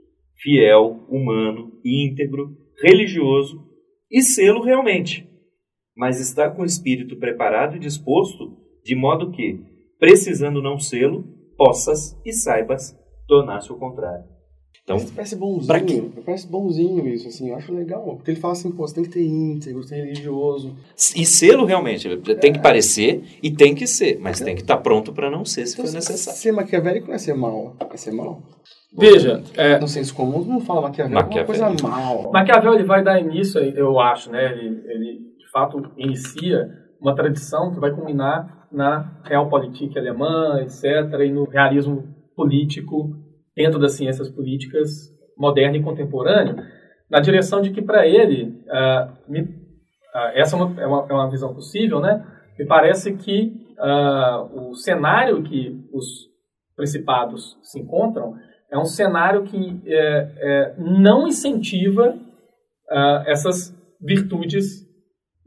fiel, 0.41 1.05
humano, 1.09 1.73
íntegro, 1.85 2.57
religioso 2.81 3.72
e 4.13 4.21
sê-lo 4.21 4.63
realmente. 4.63 5.27
Mas 5.97 6.21
está 6.21 6.51
com 6.51 6.63
o 6.63 6.67
espírito 6.67 7.17
preparado 7.17 7.77
e 7.77 7.81
disposto, 7.81 8.57
de 8.85 8.95
modo 8.95 9.31
que, 9.31 9.59
precisando 9.99 10.63
não 10.63 10.79
sê-lo, 10.79 11.25
possas 11.57 12.21
e 12.25 12.33
saibas 12.33 12.95
tornar-se 13.27 13.73
o 13.73 13.79
contrário. 13.79 14.25
Então, 14.85 14.97
Mas 14.97 15.11
parece 15.13 15.37
bonzinho. 15.37 16.13
Parece 16.25 16.47
bonzinho 16.49 17.07
isso, 17.07 17.29
assim. 17.29 17.51
Eu 17.51 17.57
acho 17.57 17.73
legal. 17.73 18.03
Porque 18.17 18.33
ele 18.33 18.41
fala 18.41 18.53
assim, 18.53 18.71
pô, 18.73 18.87
você 18.87 18.95
tem 18.95 19.05
que 19.05 19.11
ter 19.11 19.25
íntegro, 19.25 19.87
ter 19.87 19.97
religioso. 19.97 20.75
E 21.15 21.25
sê-lo 21.25 21.65
realmente. 21.65 22.09
Tem 22.41 22.53
que 22.53 22.59
é. 22.59 22.63
parecer 22.63 23.23
e 23.41 23.51
tem 23.51 23.75
que 23.77 23.87
ser. 23.87 24.19
Mas 24.19 24.41
é. 24.41 24.45
tem 24.45 24.57
que 24.57 24.63
estar 24.63 24.79
pronto 24.79 25.13
para 25.13 25.31
não 25.31 25.45
ser, 25.45 25.67
se 25.67 25.75
então, 25.75 25.87
for 25.87 25.95
necessário. 25.95 26.39
Ser 26.39 26.53
maquiavélico 26.53 27.07
não 27.07 27.15
é 27.15 27.19
ser 27.19 27.35
mal. 27.35 27.77
É 27.79 27.97
ser 27.97 28.13
mal. 28.13 28.43
Veja, 28.97 29.43
é, 29.57 29.79
no 29.79 29.89
senso 29.89 30.15
comum 30.15 30.45
não 30.45 30.61
fala 30.61 30.83
Maquiavel, 30.83 31.15
Maquiavel. 31.15 31.55
é 31.55 31.59
uma 31.67 31.77
coisa 31.77 31.89
mal. 31.89 32.31
Maquiavel 32.31 32.75
ele 32.75 32.85
vai 32.85 33.03
dar 33.03 33.19
início, 33.19 33.59
eu 33.59 33.99
acho, 33.99 34.31
né? 34.31 34.53
Ele, 34.53 34.83
ele 34.87 35.19
de 35.39 35.51
fato 35.51 35.91
inicia 35.97 36.69
uma 37.01 37.15
tradição 37.15 37.73
que 37.73 37.81
vai 37.81 37.91
culminar 37.91 38.69
na 38.71 39.21
Realpolitik 39.25 39.99
alemã, 39.99 40.61
etc., 40.61 40.85
e 41.25 41.31
no 41.31 41.45
realismo 41.45 42.05
político 42.37 43.17
dentro 43.57 43.79
das 43.79 43.93
ciências 43.93 44.29
políticas 44.29 45.13
moderna 45.37 45.77
e 45.77 45.83
contemporânea, 45.83 46.57
na 47.11 47.21
direção 47.21 47.61
de 47.61 47.71
que, 47.71 47.83
para 47.83 48.07
ele, 48.07 48.63
uh, 48.67 49.13
me, 49.29 49.43
uh, 49.43 50.31
essa 50.35 50.57
é 50.57 50.59
uma, 50.59 50.81
é, 50.81 50.87
uma, 50.87 51.07
é 51.11 51.13
uma, 51.13 51.31
visão 51.31 51.55
possível, 51.55 52.01
né? 52.01 52.25
Me 52.59 52.65
parece 52.65 53.15
que 53.15 53.53
uh, 53.79 54.71
o 54.71 54.75
cenário 54.75 55.43
que 55.43 55.85
os 55.93 56.31
principados 56.77 57.59
se 57.63 57.81
encontram 57.81 58.35
é 58.71 58.79
um 58.79 58.87
cenário 58.87 59.43
que 59.43 59.83
é, 59.85 60.31
é, 60.39 60.75
não 60.79 61.29
incentiva 61.29 62.19
essas 63.27 63.75
virtudes 64.01 64.87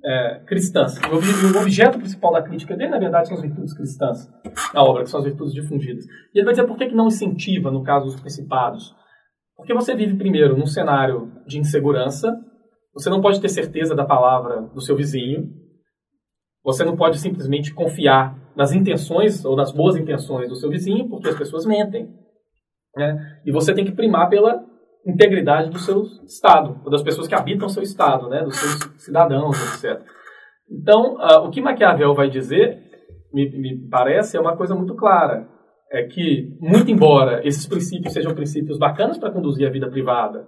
é, 0.05 0.39
cristãs. 0.45 0.97
E 0.97 1.57
o, 1.57 1.61
objeto 1.61 1.97
principal 1.97 2.31
da 2.31 2.43
crítica 2.43 2.75
dele, 2.77 2.91
na 2.91 2.99
verdade, 2.99 3.27
são 3.27 3.37
as 3.37 3.41
virtudes 3.41 3.73
cristãs 3.73 4.29
na 4.73 4.83
obra, 4.83 5.03
que 5.03 5.09
são 5.09 5.19
as 5.19 5.25
virtudes 5.25 5.53
difundidas. 5.53 6.05
E 6.05 6.37
ele 6.37 6.45
vai 6.45 6.53
dizer 6.53 6.67
por 6.67 6.77
que, 6.77 6.87
que 6.87 6.95
não 6.95 7.07
incentiva, 7.07 7.71
no 7.71 7.83
caso 7.83 8.05
dos 8.05 8.19
principados. 8.19 8.95
Porque 9.57 9.73
você 9.73 9.95
vive, 9.95 10.15
primeiro, 10.15 10.55
num 10.55 10.67
cenário 10.67 11.31
de 11.47 11.57
insegurança, 11.57 12.31
você 12.93 13.09
não 13.09 13.19
pode 13.19 13.41
ter 13.41 13.49
certeza 13.49 13.95
da 13.95 14.05
palavra 14.05 14.61
do 14.61 14.81
seu 14.81 14.95
vizinho, 14.95 15.49
você 16.63 16.83
não 16.83 16.95
pode 16.95 17.19
simplesmente 17.19 17.73
confiar 17.73 18.37
nas 18.55 18.73
intenções 18.73 19.43
ou 19.43 19.55
nas 19.55 19.71
boas 19.71 19.95
intenções 19.95 20.49
do 20.49 20.55
seu 20.55 20.69
vizinho, 20.69 21.09
porque 21.09 21.29
as 21.29 21.37
pessoas 21.37 21.65
mentem. 21.65 22.09
Né? 22.95 23.41
E 23.45 23.51
você 23.51 23.73
tem 23.73 23.85
que 23.85 23.91
primar 23.91 24.29
pela 24.29 24.63
integridade 25.05 25.69
do 25.69 25.79
seu 25.79 26.03
Estado, 26.25 26.81
ou 26.83 26.91
das 26.91 27.03
pessoas 27.03 27.27
que 27.27 27.35
habitam 27.35 27.67
o 27.67 27.69
seu 27.69 27.83
Estado, 27.83 28.27
né, 28.27 28.43
dos 28.43 28.57
seus 28.57 29.03
cidadãos, 29.03 29.55
etc. 29.75 30.01
Então, 30.69 31.15
uh, 31.15 31.45
o 31.45 31.51
que 31.51 31.61
Maquiavel 31.61 32.13
vai 32.15 32.29
dizer, 32.29 32.79
me, 33.31 33.49
me, 33.57 33.87
parece, 33.89 34.35
é 34.35 34.41
uma 34.41 34.57
coisa 34.57 34.73
muito 34.73 34.95
clara. 34.95 35.47
É 35.91 36.03
que, 36.03 36.57
muito 36.59 36.89
embora 36.89 37.47
esses 37.47 37.67
princípios 37.67 38.13
sejam 38.13 38.33
princípios 38.33 38.79
bacanas 38.79 39.17
para 39.17 39.31
conduzir 39.31 39.67
a 39.67 39.71
vida 39.71 39.89
privada, 39.89 40.47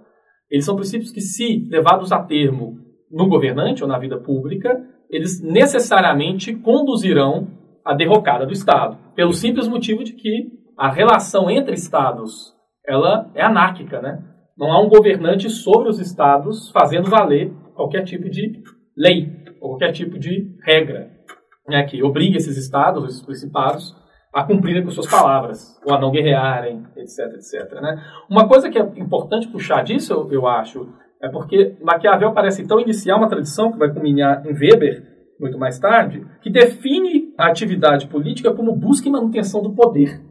eles 0.50 0.64
são 0.64 0.74
princípios 0.74 1.12
que, 1.12 1.20
se 1.20 1.68
levados 1.70 2.10
a 2.10 2.22
termo 2.22 2.78
no 3.10 3.28
governante 3.28 3.82
ou 3.82 3.88
na 3.88 3.98
vida 3.98 4.18
pública, 4.18 4.76
eles 5.08 5.40
necessariamente 5.40 6.54
conduzirão 6.54 7.48
à 7.84 7.94
derrocada 7.94 8.44
do 8.44 8.52
Estado, 8.52 8.98
pelo 9.14 9.32
simples 9.32 9.68
motivo 9.68 10.02
de 10.02 10.12
que 10.12 10.50
a 10.76 10.90
relação 10.90 11.48
entre 11.48 11.74
Estados 11.74 12.54
ela 12.86 13.30
é 13.34 13.42
anárquica, 13.42 14.00
né? 14.00 14.22
Não 14.58 14.72
há 14.72 14.82
um 14.82 14.88
governante 14.88 15.48
sobre 15.48 15.88
os 15.88 16.00
estados 16.00 16.68
fazendo 16.72 17.08
valer 17.08 17.52
qualquer 17.76 18.02
tipo 18.02 18.28
de 18.28 18.60
lei, 18.96 19.30
qualquer 19.60 19.92
tipo 19.92 20.18
de 20.18 20.52
regra, 20.64 21.12
né, 21.68 21.84
que 21.84 22.02
obrigue 22.02 22.36
esses 22.36 22.56
estados, 22.56 23.04
esses 23.04 23.22
principados, 23.24 23.94
a 24.34 24.42
cumprirem 24.42 24.82
com 24.82 24.90
suas 24.90 25.08
palavras, 25.08 25.80
ou 25.86 25.94
a 25.94 26.00
não 26.00 26.10
guerrearem, 26.10 26.82
etc, 26.96 27.34
etc. 27.36 27.80
Né? 27.80 28.02
Uma 28.28 28.48
coisa 28.48 28.68
que 28.68 28.78
é 28.78 28.82
importante 28.96 29.46
puxar 29.46 29.84
disso, 29.84 30.12
eu, 30.12 30.32
eu 30.32 30.46
acho, 30.48 30.88
é 31.22 31.28
porque 31.28 31.76
Maquiavel 31.80 32.32
parece 32.32 32.60
então 32.60 32.80
iniciar 32.80 33.16
uma 33.16 33.28
tradição 33.28 33.70
que 33.70 33.78
vai 33.78 33.92
culminar 33.92 34.44
em 34.44 34.52
Weber, 34.52 35.04
muito 35.38 35.56
mais 35.56 35.78
tarde, 35.78 36.26
que 36.42 36.50
define 36.50 37.32
a 37.38 37.46
atividade 37.46 38.08
política 38.08 38.52
como 38.52 38.74
busca 38.74 39.08
e 39.08 39.12
manutenção 39.12 39.62
do 39.62 39.72
poder 39.72 40.27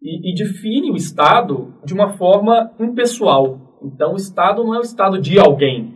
e, 0.00 0.30
e 0.30 0.34
define 0.34 0.90
o 0.90 0.96
Estado 0.96 1.74
de 1.84 1.94
uma 1.94 2.16
forma 2.16 2.72
impessoal. 2.78 3.78
Então, 3.82 4.12
o 4.12 4.16
Estado 4.16 4.64
não 4.64 4.74
é 4.74 4.78
o 4.78 4.82
Estado 4.82 5.20
de 5.20 5.38
alguém, 5.38 5.94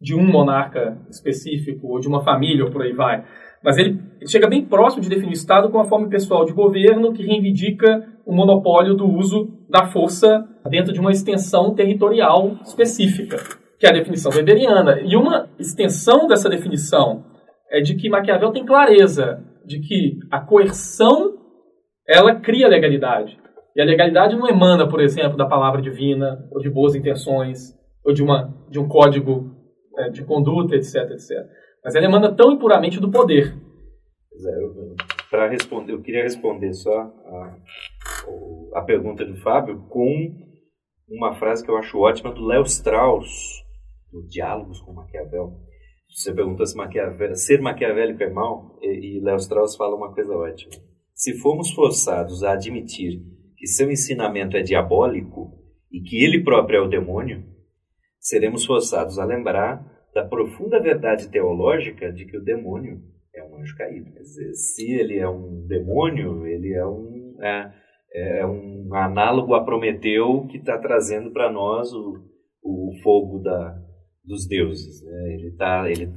de 0.00 0.14
um 0.14 0.24
monarca 0.24 0.98
específico, 1.10 1.86
ou 1.86 2.00
de 2.00 2.08
uma 2.08 2.22
família, 2.22 2.64
ou 2.64 2.70
por 2.70 2.82
aí 2.82 2.92
vai. 2.92 3.24
Mas 3.62 3.78
ele, 3.78 4.00
ele 4.20 4.28
chega 4.28 4.48
bem 4.48 4.64
próximo 4.64 5.02
de 5.02 5.08
definir 5.08 5.30
o 5.30 5.34
Estado 5.34 5.70
com 5.70 5.78
uma 5.78 5.88
forma 5.88 6.08
pessoal 6.08 6.44
de 6.44 6.52
governo 6.52 7.12
que 7.12 7.24
reivindica 7.24 8.08
o 8.26 8.34
monopólio 8.34 8.94
do 8.94 9.06
uso 9.06 9.48
da 9.68 9.86
força 9.86 10.44
dentro 10.68 10.92
de 10.92 11.00
uma 11.00 11.10
extensão 11.10 11.74
territorial 11.74 12.56
específica, 12.64 13.36
que 13.78 13.86
é 13.86 13.90
a 13.90 13.92
definição 13.92 14.32
weberiana. 14.32 15.00
E 15.00 15.16
uma 15.16 15.48
extensão 15.58 16.26
dessa 16.26 16.48
definição 16.48 17.24
é 17.70 17.80
de 17.80 17.94
que 17.94 18.08
Maquiavel 18.08 18.50
tem 18.50 18.64
clareza 18.64 19.42
de 19.64 19.78
que 19.80 20.18
a 20.30 20.40
coerção 20.40 21.41
ela 22.06 22.40
cria 22.40 22.68
legalidade. 22.68 23.38
E 23.74 23.80
a 23.80 23.84
legalidade 23.84 24.36
não 24.36 24.48
emana, 24.48 24.88
por 24.88 25.00
exemplo, 25.00 25.36
da 25.36 25.46
palavra 25.46 25.80
divina, 25.80 26.46
ou 26.50 26.60
de 26.60 26.68
boas 26.68 26.94
intenções, 26.94 27.74
ou 28.04 28.12
de, 28.12 28.22
uma, 28.22 28.54
de 28.68 28.78
um 28.78 28.86
código 28.86 29.50
é, 29.96 30.10
de 30.10 30.24
conduta, 30.24 30.74
etc, 30.74 31.10
etc. 31.10 31.30
Mas 31.82 31.94
ela 31.94 32.06
emana 32.06 32.34
tão 32.34 32.52
impuramente 32.52 33.00
do 33.00 33.10
poder. 33.10 33.54
É, 34.34 35.30
Para 35.30 35.48
responder, 35.48 35.92
eu 35.92 36.02
queria 36.02 36.22
responder 36.22 36.72
só 36.74 36.92
a, 36.92 37.56
a 38.74 38.82
pergunta 38.82 39.24
do 39.24 39.36
Fábio 39.36 39.86
com 39.88 40.36
uma 41.08 41.34
frase 41.34 41.64
que 41.64 41.70
eu 41.70 41.76
acho 41.76 41.98
ótima 41.98 42.32
do 42.32 42.44
Léo 42.44 42.62
Strauss, 42.62 43.62
do 44.12 44.26
Diálogos 44.28 44.80
com 44.80 44.92
Maquiavel. 44.92 45.60
Você 46.14 46.34
perguntou 46.34 46.66
se 46.66 46.76
Maquiavel, 46.76 47.34
ser 47.36 47.60
maquiavélico 47.62 48.22
é 48.22 48.28
mal, 48.28 48.78
e, 48.82 49.16
e 49.16 49.20
Léo 49.20 49.36
Strauss 49.36 49.76
fala 49.76 49.96
uma 49.96 50.12
coisa 50.12 50.34
ótima 50.34 50.91
se 51.22 51.38
formos 51.38 51.70
forçados 51.70 52.42
a 52.42 52.54
admitir 52.54 53.22
que 53.56 53.64
seu 53.68 53.88
ensinamento 53.92 54.56
é 54.56 54.60
diabólico 54.60 55.56
e 55.88 56.00
que 56.00 56.16
ele 56.16 56.42
próprio 56.42 56.78
é 56.78 56.80
o 56.80 56.88
demônio, 56.88 57.44
seremos 58.18 58.66
forçados 58.66 59.20
a 59.20 59.24
lembrar 59.24 59.86
da 60.12 60.26
profunda 60.26 60.82
verdade 60.82 61.30
teológica 61.30 62.12
de 62.12 62.26
que 62.26 62.36
o 62.36 62.42
demônio 62.42 63.00
é 63.32 63.44
um 63.44 63.56
anjo 63.60 63.76
caído. 63.76 64.10
Quer 64.10 64.18
dizer, 64.18 64.52
se 64.54 64.92
ele 64.94 65.16
é 65.16 65.28
um 65.28 65.64
demônio, 65.68 66.44
ele 66.44 66.74
é 66.74 66.84
um, 66.84 67.36
é, 67.40 67.72
é 68.40 68.44
um 68.44 68.92
análogo 68.92 69.54
a 69.54 69.64
Prometeu 69.64 70.48
que 70.50 70.56
está 70.56 70.76
trazendo 70.76 71.30
para 71.30 71.52
nós 71.52 71.92
o, 71.92 72.18
o 72.64 72.90
fogo 73.00 73.38
da, 73.38 73.80
dos 74.24 74.48
deuses. 74.48 75.00
Né? 75.04 75.34
Ele 75.34 75.54
tá, 75.56 75.88
ele, 75.88 76.12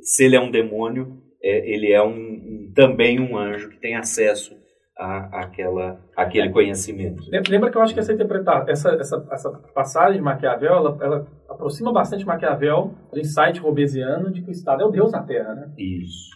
se 0.00 0.24
ele 0.24 0.34
é 0.34 0.40
um 0.40 0.50
demônio, 0.50 1.25
é, 1.42 1.70
ele 1.70 1.92
é 1.92 2.02
um, 2.02 2.08
um 2.10 2.72
também 2.74 3.20
um 3.20 3.36
anjo 3.36 3.70
que 3.70 3.78
tem 3.78 3.96
acesso 3.96 4.54
a, 4.96 5.42
àquela, 5.42 6.00
àquele 6.16 6.50
conhecimento. 6.50 7.22
Lembra 7.48 7.70
que 7.70 7.76
eu 7.76 7.82
acho 7.82 7.92
que 7.92 8.00
essa 8.00 8.12
interpretação, 8.12 8.68
essa, 8.68 8.90
essa, 8.94 9.28
essa 9.30 9.50
passagem 9.74 10.16
de 10.16 10.22
Maquiavel, 10.22 10.72
ela, 10.72 10.98
ela 11.00 11.26
aproxima 11.48 11.92
bastante 11.92 12.24
Maquiavel 12.24 12.94
do 13.12 13.20
insight 13.20 13.60
robesiano 13.60 14.30
de 14.32 14.42
que 14.42 14.48
o 14.48 14.52
Estado 14.52 14.82
é 14.82 14.86
o 14.86 14.90
Deus 14.90 15.12
na 15.12 15.22
Terra, 15.22 15.54
né? 15.54 15.72
Isso. 15.76 16.30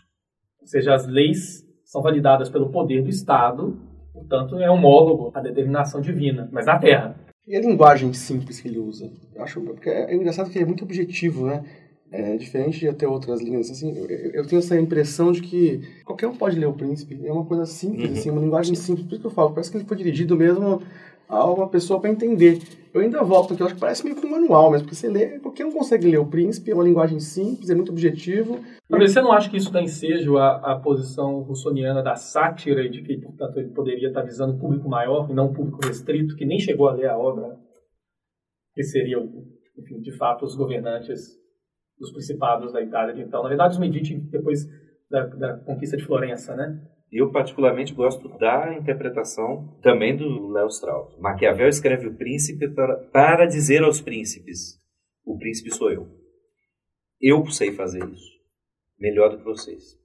Ou 0.60 0.66
seja, 0.66 0.94
as 0.94 1.06
leis 1.06 1.64
são 1.84 2.02
validadas 2.02 2.50
pelo 2.50 2.70
poder 2.70 3.02
do 3.02 3.08
Estado, 3.08 3.78
portanto 4.12 4.58
é 4.58 4.70
homólogo 4.70 5.32
à 5.34 5.40
determinação 5.40 6.00
divina, 6.00 6.48
mas 6.52 6.66
na 6.66 6.78
Terra. 6.78 7.16
E 7.48 7.56
a 7.56 7.60
linguagem 7.60 8.12
simples 8.12 8.60
que 8.60 8.68
ele 8.68 8.78
usa? 8.78 9.10
Eu 9.34 9.42
acho 9.42 9.60
porque 9.62 9.88
é 9.88 10.14
engraçado 10.14 10.50
que 10.50 10.58
ele 10.58 10.64
é 10.64 10.68
muito 10.68 10.84
objetivo, 10.84 11.46
né? 11.46 11.64
É 12.12 12.36
diferente 12.36 12.80
de 12.80 12.88
até 12.88 13.06
outras 13.06 13.40
linhas. 13.40 13.70
Assim, 13.70 13.96
eu, 13.96 14.08
eu, 14.08 14.46
tenho 14.46 14.58
essa 14.58 14.78
impressão 14.78 15.30
de 15.30 15.40
que 15.40 15.80
qualquer 16.04 16.26
um 16.26 16.34
pode 16.34 16.58
ler 16.58 16.66
o 16.66 16.72
Príncipe. 16.72 17.20
É 17.24 17.32
uma 17.32 17.44
coisa 17.44 17.64
simples, 17.66 18.10
uhum. 18.10 18.16
assim, 18.16 18.30
uma 18.30 18.40
linguagem 18.40 18.74
simples. 18.74 19.06
Por 19.06 19.12
isso 19.12 19.20
que 19.20 19.26
eu 19.28 19.30
falo, 19.30 19.52
parece 19.52 19.70
que 19.70 19.76
ele 19.76 19.84
foi 19.84 19.96
dirigido 19.96 20.36
mesmo 20.36 20.82
a 21.28 21.48
uma 21.48 21.68
pessoa 21.68 22.00
para 22.00 22.10
entender. 22.10 22.60
Eu 22.92 23.00
ainda 23.00 23.22
volto 23.22 23.54
aqui, 23.54 23.62
eu 23.62 23.66
acho 23.66 23.76
que 23.76 23.80
parece 23.80 24.02
meio 24.02 24.16
que 24.16 24.26
um 24.26 24.30
manual 24.30 24.72
mesmo, 24.72 24.84
porque 24.84 24.96
você 24.96 25.08
lê, 25.08 25.38
qualquer 25.38 25.64
um 25.64 25.70
consegue 25.70 26.10
ler 26.10 26.18
o 26.18 26.26
Príncipe, 26.26 26.72
é 26.72 26.74
uma 26.74 26.82
linguagem 26.82 27.20
simples, 27.20 27.70
é 27.70 27.74
muito 27.76 27.92
objetivo. 27.92 28.58
Mas 28.88 29.12
você 29.12 29.22
não 29.22 29.30
acha 29.30 29.48
que 29.48 29.56
isso 29.56 29.72
dá 29.72 29.80
ensejo 29.80 30.36
à, 30.36 30.56
à 30.56 30.80
posição 30.80 31.40
russoniana 31.42 32.02
da 32.02 32.16
sátira 32.16 32.84
e 32.84 32.90
de 32.90 33.02
que, 33.02 33.16
portanto, 33.18 33.60
ele 33.60 33.68
poderia 33.68 34.08
estar 34.08 34.22
visando 34.22 34.54
um 34.54 34.58
público 34.58 34.88
maior 34.88 35.30
e 35.30 35.32
não 35.32 35.46
um 35.46 35.52
público 35.52 35.86
restrito, 35.86 36.34
que 36.34 36.44
nem 36.44 36.58
chegou 36.58 36.88
a 36.88 36.92
ler 36.92 37.08
a 37.08 37.16
obra, 37.16 37.56
que 38.74 38.82
seria, 38.82 39.18
enfim, 39.78 40.00
de 40.00 40.10
fato, 40.10 40.44
os 40.44 40.56
governantes 40.56 41.39
dos 42.00 42.10
principados 42.10 42.72
da 42.72 42.82
Itália 42.82 43.14
de 43.14 43.20
então. 43.20 43.42
Na 43.42 43.48
verdade, 43.50 43.74
os 43.74 43.78
Medici, 43.78 44.16
depois 44.16 44.66
da, 45.10 45.26
da 45.26 45.58
conquista 45.58 45.96
de 45.96 46.04
Florença, 46.04 46.56
né? 46.56 46.82
Eu 47.12 47.30
particularmente 47.30 47.92
gosto 47.92 48.28
da 48.38 48.74
interpretação 48.74 49.78
também 49.82 50.16
do 50.16 50.48
Léo 50.48 50.68
Strauss. 50.68 51.18
Maquiavel 51.18 51.68
escreve 51.68 52.06
o 52.06 52.16
príncipe 52.16 52.68
para, 52.68 52.96
para 53.12 53.46
dizer 53.46 53.82
aos 53.82 54.00
príncipes: 54.00 54.80
o 55.24 55.36
príncipe 55.36 55.74
sou 55.74 55.90
eu. 55.90 56.08
Eu 57.20 57.44
sei 57.46 57.72
fazer 57.72 58.02
isso 58.08 58.40
melhor 58.98 59.30
do 59.30 59.38
que 59.38 59.44
vocês. 59.44 59.98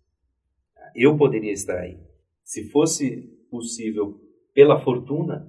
Eu 0.96 1.18
poderia 1.18 1.52
estar 1.52 1.80
aí. 1.80 2.00
Se 2.44 2.70
fosse 2.72 3.30
possível 3.50 4.20
pela 4.54 4.82
fortuna, 4.82 5.46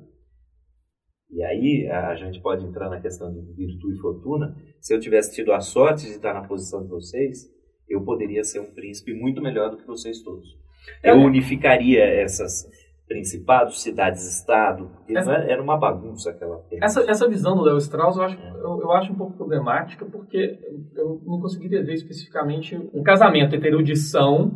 e 1.31 1.43
aí 1.43 1.89
a 1.89 2.15
gente 2.17 2.41
pode 2.41 2.65
entrar 2.65 2.89
na 2.89 3.01
questão 3.01 3.33
de 3.33 3.41
virtude 3.55 3.97
e 3.97 4.01
fortuna. 4.01 4.57
Se 4.87 4.95
eu 4.95 5.01
tivesse 5.01 5.35
tido 5.35 5.53
a 5.53 5.59
sorte 5.59 6.07
de 6.07 6.13
estar 6.13 6.33
na 6.33 6.47
posição 6.47 6.81
de 6.81 6.89
vocês, 6.89 7.53
eu 7.89 8.05
poderia 8.05 8.45
ser 8.45 8.61
um 8.61 8.73
príncipe 8.73 9.13
muito 9.15 9.43
melhor 9.43 9.69
do 9.69 9.79
que 9.79 9.85
vocês 9.85 10.23
todos. 10.23 10.57
É 11.03 11.11
eu 11.11 11.17
unificaria 11.17 12.05
essas 12.05 12.71
principados, 13.09 13.83
cidades-estado. 13.83 14.89
Essa, 15.09 15.33
era 15.33 15.61
uma 15.61 15.77
bagunça 15.77 16.31
aquela. 16.31 16.65
Essa, 16.81 17.01
essa 17.11 17.29
visão 17.29 17.57
do 17.57 17.65
Leo 17.65 17.79
Strauss 17.79 18.17
eu 18.17 18.23
acho, 18.23 18.39
é. 18.39 18.51
eu, 18.51 18.81
eu, 18.81 18.93
acho 18.93 19.13
um 19.13 19.17
pouco 19.17 19.37
problemática 19.37 20.07
porque 20.07 20.57
eu 20.95 21.21
não 21.27 21.41
conseguiria 21.41 21.85
ver 21.85 21.95
especificamente 21.95 22.77
um 22.95 23.03
casamento 23.03 23.57
entre 23.57 23.67
erudição 23.67 24.53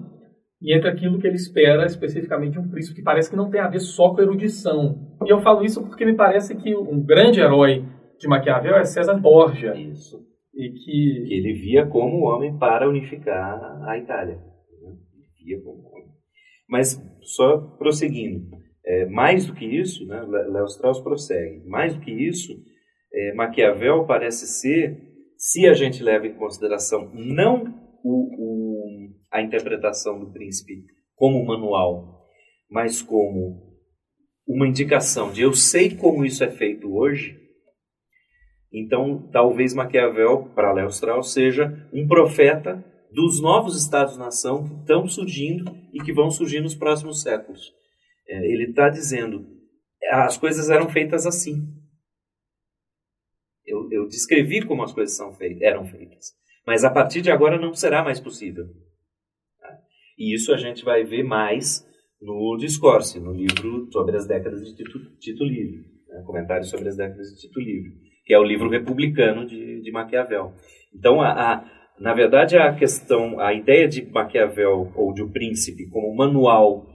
e 0.63 0.73
entre 0.73 0.89
aquilo 0.89 1.19
que 1.19 1.27
ele 1.27 1.35
espera 1.35 1.87
especificamente 1.87 2.53
de 2.53 2.61
um 2.61 2.69
príncipe, 2.69 2.95
que 2.95 3.03
parece 3.03 3.29
que 3.29 3.35
não 3.37 3.51
tem 3.51 3.61
a 3.61 3.67
ver 3.67 3.81
só 3.81 4.15
com 4.15 4.23
erudição. 4.23 4.97
E 5.27 5.33
eu 5.33 5.41
falo 5.41 5.65
isso 5.65 5.85
porque 5.85 6.05
me 6.05 6.15
parece 6.15 6.55
que 6.55 6.73
um 6.77 7.05
grande 7.05 7.41
herói 7.41 7.85
de 8.21 8.29
Maquiavel 8.29 8.77
é 8.77 8.85
César 8.85 9.15
Borgia. 9.15 9.75
Isso. 9.75 10.30
E 10.55 10.71
que... 10.71 11.25
que 11.27 11.35
ele 11.35 11.53
via 11.55 11.87
como 11.87 12.25
homem 12.25 12.59
para 12.59 12.89
unificar 12.89 13.89
a 13.89 13.99
Itália. 13.99 14.37
Né? 14.37 14.97
Via 15.45 15.61
como 15.63 15.89
homem. 15.89 16.09
Mas, 16.69 17.01
só 17.23 17.59
prosseguindo, 17.79 18.49
é, 18.85 19.07
mais 19.07 19.47
do 19.47 19.55
que 19.55 19.65
isso, 19.65 20.07
né, 20.07 20.21
Léo 20.23 20.67
Strauss 20.67 21.01
prossegue, 21.01 21.65
mais 21.67 21.95
do 21.95 22.01
que 22.01 22.11
isso, 22.11 22.53
é, 23.13 23.35
Maquiavel 23.35 24.07
parece 24.07 24.47
ser, 24.47 25.01
se 25.37 25.67
a 25.67 25.75
gente 25.75 26.03
leva 26.03 26.27
em 26.27 26.35
consideração 26.35 27.11
não 27.13 27.65
o, 28.03 28.37
o 28.39 28.71
a 29.31 29.43
interpretação 29.43 30.19
do 30.19 30.33
príncipe 30.33 30.85
como 31.15 31.45
manual, 31.45 32.27
mas 32.69 33.01
como 33.01 33.71
uma 34.47 34.67
indicação 34.67 35.33
de 35.33 35.43
eu 35.43 35.53
sei 35.53 35.95
como 35.95 36.25
isso 36.25 36.43
é 36.43 36.51
feito 36.51 36.93
hoje, 36.93 37.40
então 38.73 39.29
talvez 39.33 39.75
Maquiavel, 39.75 40.51
para 40.55 40.73
Léo 40.73 40.89
Strauss, 40.89 41.33
seja 41.33 41.89
um 41.93 42.07
profeta 42.07 42.85
dos 43.13 43.41
novos 43.41 43.81
estados-nação 43.81 44.69
que 44.69 44.75
estão 44.81 45.07
surgindo 45.07 45.65
e 45.93 46.01
que 46.01 46.13
vão 46.13 46.31
surgir 46.31 46.61
nos 46.61 46.75
próximos 46.75 47.23
séculos. 47.23 47.73
É, 48.29 48.53
ele 48.53 48.71
está 48.71 48.89
dizendo, 48.89 49.45
as 50.13 50.37
coisas 50.37 50.71
eram 50.71 50.89
feitas 50.89 51.27
assim. 51.27 51.67
Eu, 53.67 53.89
eu 53.91 54.07
descrevi 54.07 54.65
como 54.65 54.83
as 54.83 54.93
coisas 54.93 55.17
são 55.17 55.33
feitas, 55.35 55.63
eram 55.63 55.85
feitas. 55.85 56.33
Mas 56.67 56.85
a 56.85 56.91
partir 56.91 57.21
de 57.21 57.31
agora 57.31 57.59
não 57.59 57.75
será 57.75 58.05
mais 58.05 58.21
possível. 58.21 58.67
E 60.17 60.35
isso 60.35 60.53
a 60.53 60.57
gente 60.57 60.85
vai 60.85 61.03
ver 61.03 61.23
mais 61.23 61.87
no 62.21 62.57
Discourse, 62.59 63.19
no 63.19 63.33
livro 63.33 63.91
sobre 63.91 64.17
as 64.17 64.27
décadas 64.27 64.63
de 64.63 64.77
Tito, 64.77 64.99
Tito 65.19 65.43
Livre, 65.43 65.87
né? 66.09 66.23
comentários 66.27 66.69
sobre 66.69 66.89
as 66.89 66.97
décadas 66.97 67.29
de 67.31 67.41
Tito 67.41 67.59
Livre, 67.59 68.10
que 68.31 68.35
é 68.35 68.39
o 68.39 68.45
livro 68.45 68.71
republicano 68.71 69.45
de, 69.45 69.81
de 69.81 69.91
Maquiavel. 69.91 70.53
Então, 70.95 71.21
a, 71.21 71.33
a, 71.33 71.65
na 71.99 72.15
verdade, 72.15 72.57
a 72.57 72.73
questão, 72.73 73.41
a 73.41 73.53
ideia 73.53 73.89
de 73.89 74.09
Maquiavel 74.09 74.93
ou 74.95 75.13
de 75.13 75.21
O 75.21 75.33
Príncipe 75.33 75.89
como 75.89 76.15
manual 76.15 76.87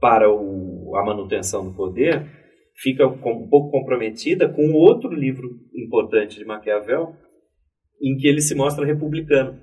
para 0.00 0.28
o, 0.28 0.96
a 0.96 1.04
manutenção 1.04 1.64
do 1.64 1.72
poder 1.72 2.26
fica 2.74 3.06
um 3.06 3.48
pouco 3.48 3.70
comprometida 3.70 4.48
com 4.48 4.72
outro 4.72 5.14
livro 5.14 5.50
importante 5.72 6.36
de 6.36 6.44
Maquiavel, 6.44 7.14
em 8.02 8.16
que 8.16 8.26
ele 8.26 8.40
se 8.40 8.56
mostra 8.56 8.84
republicano. 8.84 9.56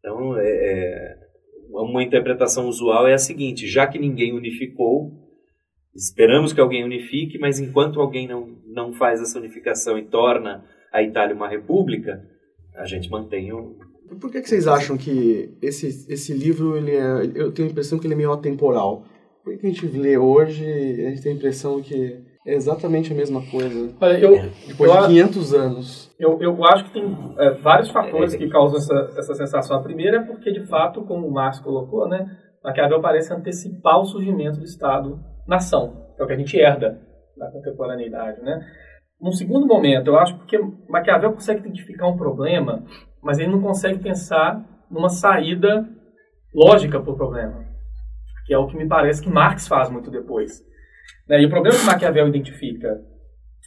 Então, 0.00 0.36
é, 0.38 0.44
é 0.44 1.80
uma 1.80 2.02
interpretação 2.02 2.68
usual 2.68 3.08
é 3.08 3.14
a 3.14 3.18
seguinte: 3.18 3.66
já 3.66 3.86
que 3.86 3.98
ninguém 3.98 4.34
unificou, 4.34 5.12
esperamos 5.96 6.52
que 6.52 6.60
alguém 6.60 6.84
unifique, 6.84 7.38
mas 7.38 7.58
enquanto 7.58 8.00
alguém 8.00 8.28
não, 8.28 8.56
não 8.66 8.92
faz 8.92 9.20
essa 9.20 9.38
unificação 9.38 9.98
e 9.98 10.04
torna 10.04 10.64
a 10.92 11.02
Itália 11.02 11.34
uma 11.34 11.48
república, 11.48 12.22
a 12.76 12.84
gente 12.84 13.10
mantém 13.10 13.52
o. 13.52 13.76
Por 14.20 14.30
que, 14.30 14.40
que 14.40 14.48
vocês 14.48 14.68
acham 14.68 14.96
que 14.96 15.56
esse, 15.60 16.06
esse 16.12 16.32
livro, 16.32 16.76
ele 16.76 16.92
é, 16.92 17.32
eu 17.34 17.50
tenho 17.50 17.68
a 17.68 17.70
impressão 17.70 17.98
que 17.98 18.06
ele 18.06 18.14
é 18.14 18.16
meio 18.16 18.32
atemporal? 18.32 19.04
Por 19.42 19.56
que 19.56 19.66
a 19.66 19.70
gente 19.70 19.86
lê 19.86 20.16
hoje 20.16 20.64
a 20.64 21.10
gente 21.10 21.22
tem 21.22 21.32
a 21.32 21.34
impressão 21.34 21.80
que 21.80 22.24
é 22.46 22.54
exatamente 22.54 23.12
a 23.12 23.16
mesma 23.16 23.42
coisa. 23.50 23.92
Olha, 24.00 24.18
eu, 24.18 24.50
depois 24.68 24.94
eu, 24.94 25.00
de 25.02 25.06
500 25.08 25.54
anos. 25.54 26.14
Eu, 26.18 26.40
eu 26.40 26.64
acho 26.64 26.84
que 26.84 26.92
tem 26.92 27.34
é, 27.38 27.50
vários 27.54 27.90
fatores 27.90 28.36
que 28.36 28.48
causam 28.48 28.78
essa, 28.78 29.18
essa 29.18 29.34
sensação. 29.34 29.76
A 29.76 29.82
primeira 29.82 30.18
é 30.18 30.22
porque, 30.22 30.52
de 30.52 30.64
fato, 30.64 31.02
como 31.02 31.26
o 31.26 31.32
Marx 31.32 31.58
colocou, 31.58 32.08
né, 32.08 32.24
Maquiavel 32.62 33.00
parece 33.00 33.32
antecipar 33.34 34.00
o 34.00 34.04
surgimento 34.04 34.60
do 34.60 34.64
Estado-nação, 34.64 35.35
que 35.46 36.22
é 36.22 36.24
o 36.24 36.26
que 36.26 36.32
a 36.32 36.36
gente 36.36 36.58
herda 36.58 37.00
da 37.36 37.50
contemporaneidade. 37.50 38.40
Né? 38.42 38.60
Num 39.20 39.32
segundo 39.32 39.66
momento, 39.66 40.08
eu 40.08 40.18
acho 40.18 40.38
que 40.46 40.58
Maquiavel 40.88 41.32
consegue 41.32 41.60
identificar 41.60 42.08
um 42.08 42.16
problema, 42.16 42.84
mas 43.22 43.38
ele 43.38 43.52
não 43.52 43.60
consegue 43.60 43.98
pensar 43.98 44.64
numa 44.90 45.08
saída 45.08 45.88
lógica 46.54 47.00
para 47.00 47.12
o 47.12 47.16
problema, 47.16 47.64
que 48.46 48.54
é 48.54 48.58
o 48.58 48.66
que 48.66 48.76
me 48.76 48.86
parece 48.86 49.22
que 49.22 49.28
Marx 49.28 49.68
faz 49.68 49.90
muito 49.90 50.10
depois. 50.10 50.62
Né? 51.28 51.42
E 51.42 51.46
o 51.46 51.50
problema 51.50 51.78
que 51.78 51.86
Maquiavel 51.86 52.28
identifica 52.28 53.00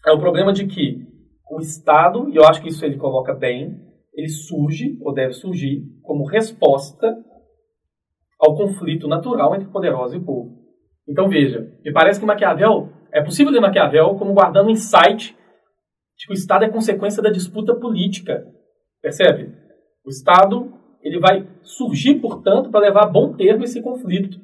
é 0.06 0.12
o 0.12 0.20
problema 0.20 0.54
de 0.54 0.66
que 0.66 1.08
o 1.52 1.60
Estado, 1.60 2.30
e 2.30 2.36
eu 2.36 2.46
acho 2.46 2.62
que 2.62 2.70
isso 2.70 2.86
ele 2.86 2.98
coloca 2.98 3.34
bem, 3.34 3.76
ele 4.14 4.30
surge, 4.30 4.98
ou 5.02 5.14
deve 5.14 5.34
surgir, 5.34 5.84
como 6.04 6.26
resposta 6.26 7.16
ao 8.40 8.56
conflito 8.56 9.08
natural 9.08 9.56
entre 9.56 9.68
o 9.68 9.72
poderoso 9.72 10.16
e 10.16 10.24
povo. 10.24 10.59
Então 11.10 11.28
veja, 11.28 11.68
me 11.84 11.92
parece 11.92 12.20
que 12.20 12.26
Maquiavel, 12.26 12.90
é 13.12 13.24
possível 13.24 13.52
ler 13.52 13.60
Maquiavel 13.60 14.16
como 14.16 14.34
guardando 14.34 14.68
um 14.68 14.72
insight 14.72 15.36
de 16.16 16.28
que 16.28 16.32
o 16.32 16.36
Estado 16.36 16.66
é 16.66 16.70
consequência 16.70 17.24
da 17.24 17.32
disputa 17.32 17.74
política. 17.74 18.46
Percebe? 19.02 19.52
O 20.06 20.10
Estado 20.10 20.72
ele 21.02 21.20
vai 21.20 21.48
surgir, 21.64 22.16
portanto, 22.16 22.70
para 22.70 22.82
levar 22.82 23.06
a 23.06 23.10
bom 23.10 23.34
termo 23.34 23.64
esse 23.64 23.82
conflito. 23.82 24.38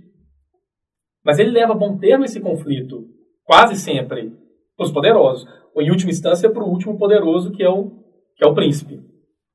Mas 1.24 1.38
ele 1.38 1.52
leva 1.52 1.74
a 1.74 1.78
bom 1.78 1.98
termo 1.98 2.24
esse 2.24 2.40
conflito, 2.40 3.06
quase 3.44 3.76
sempre, 3.76 4.32
para 4.76 4.86
os 4.86 4.92
poderosos. 4.92 5.46
Ou, 5.76 5.82
em 5.82 5.92
última 5.92 6.12
instância, 6.12 6.50
para 6.50 6.64
o 6.64 6.70
último 6.70 6.98
poderoso, 6.98 7.52
que 7.52 7.64
é 7.64 7.70
o, 7.70 7.92
que 8.36 8.44
é 8.44 8.48
o 8.48 8.54
príncipe. 8.54 9.02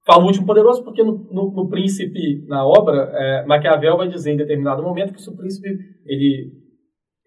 Falo 0.05 0.27
último 0.27 0.47
poderoso 0.47 0.83
porque 0.85 1.03
no, 1.03 1.19
no, 1.31 1.53
no 1.53 1.69
príncipe, 1.69 2.45
na 2.47 2.67
obra, 2.67 3.11
é, 3.15 3.47
Maquiavel 3.47 3.97
vai 3.97 4.09
dizer 4.09 4.33
em 4.33 4.37
determinado 4.37 4.83
momento 4.83 5.13
que 5.13 5.29
o 5.29 5.37
príncipe 5.37 5.69
ele, 6.05 6.53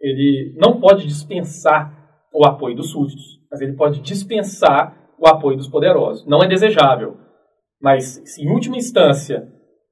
ele 0.03 0.53
não 0.57 0.81
pode 0.81 1.07
dispensar 1.07 1.97
o 2.33 2.45
apoio 2.45 2.75
dos 2.75 2.91
súditos, 2.91 3.39
mas 3.49 3.61
ele 3.61 3.73
pode 3.73 4.01
dispensar 4.01 5.15
o 5.17 5.27
apoio 5.27 5.55
dos 5.55 5.69
poderosos. 5.69 6.27
Não 6.27 6.43
é 6.43 6.47
desejável. 6.47 7.15
Mas, 7.81 8.21
se 8.25 8.43
em 8.43 8.49
última 8.49 8.75
instância 8.75 9.47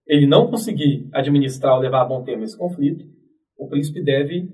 ele 0.06 0.28
não 0.28 0.48
conseguir 0.48 1.10
administrar 1.14 1.76
ou 1.76 1.80
levar 1.80 2.02
a 2.02 2.06
bom 2.06 2.24
termo 2.24 2.44
esse 2.44 2.58
conflito, 2.58 3.06
o 3.58 3.70
príncipe 3.70 4.04
deve 4.04 4.50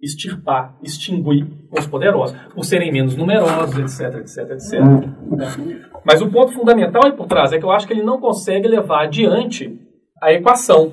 extirpar, 0.00 0.76
extinguir 0.82 1.46
os 1.70 1.86
poderosos, 1.86 2.36
por 2.54 2.64
serem 2.64 2.90
menos 2.90 3.14
numerosos, 3.14 3.78
etc, 3.78 4.20
etc, 4.20 4.50
etc. 4.50 4.80
Né? 4.80 5.88
Mas 6.04 6.22
o 6.22 6.30
ponto 6.30 6.52
fundamental 6.52 7.02
aí 7.04 7.12
por 7.12 7.26
trás 7.26 7.52
é 7.52 7.58
que 7.58 7.64
eu 7.64 7.70
acho 7.70 7.86
que 7.86 7.92
ele 7.92 8.02
não 8.02 8.18
consegue 8.18 8.66
levar 8.66 9.04
adiante 9.04 9.78
a 10.20 10.32
equação. 10.32 10.92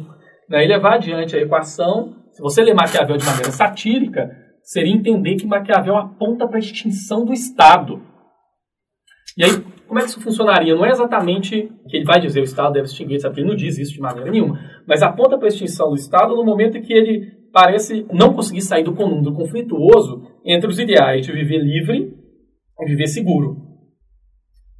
Né? 0.49 0.65
E 0.65 0.67
levar 0.67 0.95
adiante 0.95 1.35
a 1.35 1.39
equação, 1.39 2.16
se 2.37 2.43
você 2.43 2.61
ler 2.61 2.75
Maquiavel 2.75 3.17
de 3.17 3.25
maneira 3.25 3.49
satírica, 3.49 4.29
seria 4.61 4.93
entender 4.93 5.37
que 5.37 5.47
Maquiavel 5.47 5.97
aponta 5.97 6.47
para 6.47 6.57
a 6.57 6.59
extinção 6.59 7.25
do 7.25 7.33
Estado. 7.33 7.99
E 9.35 9.43
aí, 9.43 9.49
como 9.87 9.97
é 9.97 10.03
que 10.03 10.09
isso 10.09 10.21
funcionaria? 10.21 10.75
Não 10.75 10.85
é 10.85 10.91
exatamente 10.91 11.67
que 11.89 11.97
ele 11.97 12.05
vai 12.05 12.19
dizer 12.19 12.41
o 12.41 12.43
Estado 12.43 12.73
deve 12.73 12.85
extinguir, 12.85 13.19
sabe? 13.19 13.41
ele 13.41 13.47
não 13.47 13.55
diz 13.55 13.79
isso 13.79 13.93
de 13.93 13.99
maneira 13.99 14.29
nenhuma, 14.29 14.59
mas 14.87 15.01
aponta 15.01 15.35
para 15.35 15.47
a 15.47 15.49
extinção 15.49 15.89
do 15.89 15.95
Estado 15.95 16.35
no 16.35 16.45
momento 16.45 16.77
em 16.77 16.81
que 16.83 16.93
ele 16.93 17.25
parece 17.51 18.05
não 18.13 18.35
conseguir 18.35 18.61
sair 18.61 18.83
do 18.83 18.93
conúnduro 18.93 19.35
conflituoso 19.35 20.21
entre 20.45 20.69
os 20.69 20.77
ideais 20.77 21.25
de 21.25 21.31
viver 21.31 21.57
livre 21.57 22.13
e 22.79 22.85
viver 22.85 23.07
seguro. 23.07 23.57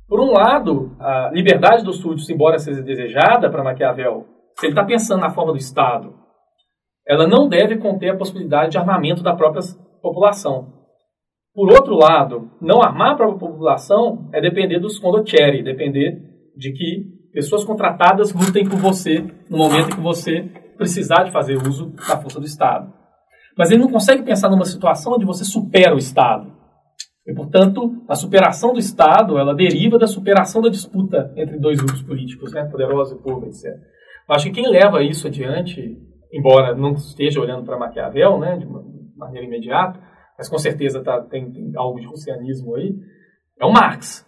Por 0.07 0.19
um 0.19 0.31
lado, 0.31 0.95
a 0.99 1.31
liberdade 1.33 1.83
dos 1.83 1.97
súditos, 1.97 2.29
embora 2.29 2.59
seja 2.59 2.83
desejada 2.83 3.49
para 3.49 3.63
Maquiavel, 3.63 4.27
se 4.59 4.67
ele 4.67 4.73
está 4.73 4.85
pensando 4.85 5.21
na 5.21 5.31
forma 5.31 5.53
do 5.53 5.57
Estado, 5.57 6.26
ela 7.07 7.25
não 7.25 7.47
deve 7.47 7.77
conter 7.77 8.09
a 8.09 8.17
possibilidade 8.17 8.71
de 8.71 8.77
armamento 8.77 9.23
da 9.23 9.35
própria 9.35 9.61
população. 10.01 10.73
Por 11.53 11.71
outro 11.71 11.95
lado, 11.95 12.51
não 12.61 12.81
armar 12.81 13.13
a 13.13 13.15
própria 13.15 13.39
população 13.39 14.29
é 14.33 14.41
depender 14.41 14.79
dos 14.79 14.99
condottieri, 14.99 15.63
depender 15.63 16.21
de 16.55 16.71
que 16.71 17.17
pessoas 17.33 17.63
contratadas 17.63 18.33
lutem 18.33 18.67
por 18.67 18.77
você 18.77 19.25
no 19.49 19.57
momento 19.57 19.91
em 19.91 19.95
que 19.95 20.01
você 20.01 20.43
precisar 20.77 21.23
de 21.23 21.31
fazer 21.31 21.55
uso 21.55 21.93
da 22.07 22.17
força 22.17 22.39
do 22.39 22.45
Estado. 22.45 22.93
Mas 23.57 23.71
ele 23.71 23.81
não 23.81 23.89
consegue 23.89 24.21
pensar 24.21 24.49
numa 24.49 24.65
situação 24.65 25.13
onde 25.13 25.25
você 25.25 25.43
supera 25.43 25.95
o 25.95 25.97
Estado. 25.97 26.51
E, 27.25 27.33
portanto, 27.33 28.03
a 28.07 28.15
superação 28.15 28.71
do 28.71 28.79
Estado, 28.79 29.37
ela 29.37 29.53
deriva 29.53 29.97
da 29.97 30.07
superação 30.07 30.61
da 30.61 30.69
disputa 30.69 31.33
entre 31.35 31.59
dois 31.59 31.79
grupos 31.79 32.01
políticos, 32.03 32.53
né, 32.53 32.65
poderoso 32.65 33.15
e 33.15 33.21
povo, 33.21 33.45
etc. 33.47 33.65
Eu 33.65 34.35
acho 34.35 34.45
que 34.45 34.61
quem 34.61 34.69
leva 34.69 35.03
isso 35.03 35.27
adiante, 35.27 35.97
embora 36.31 36.75
não 36.75 36.93
esteja 36.93 37.39
olhando 37.39 37.63
para 37.63 37.77
Maquiavel, 37.77 38.39
né, 38.39 38.57
de 38.57 38.65
uma 38.65 38.83
maneira 39.15 39.45
imediata, 39.45 39.99
mas 40.37 40.49
com 40.49 40.57
certeza 40.57 41.03
tá, 41.03 41.21
tem, 41.21 41.51
tem 41.51 41.71
algo 41.75 41.99
de 41.99 42.07
russianismo 42.07 42.75
aí, 42.75 42.95
é 43.59 43.65
o 43.65 43.71
Marx. 43.71 44.25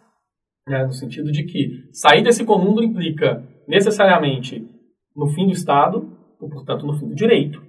Né, 0.68 0.84
no 0.86 0.92
sentido 0.92 1.32
de 1.32 1.44
que 1.46 1.90
sair 1.92 2.24
desse 2.24 2.46
conúnduro 2.46 2.86
implica 2.86 3.44
necessariamente 3.68 4.68
no 5.16 5.28
fim 5.28 5.48
do 5.48 5.54
Estado, 5.54 6.16
ou, 6.40 6.50
portanto, 6.50 6.86
no 6.86 6.94
fim 6.94 7.08
do 7.08 7.16
direito. 7.16 7.62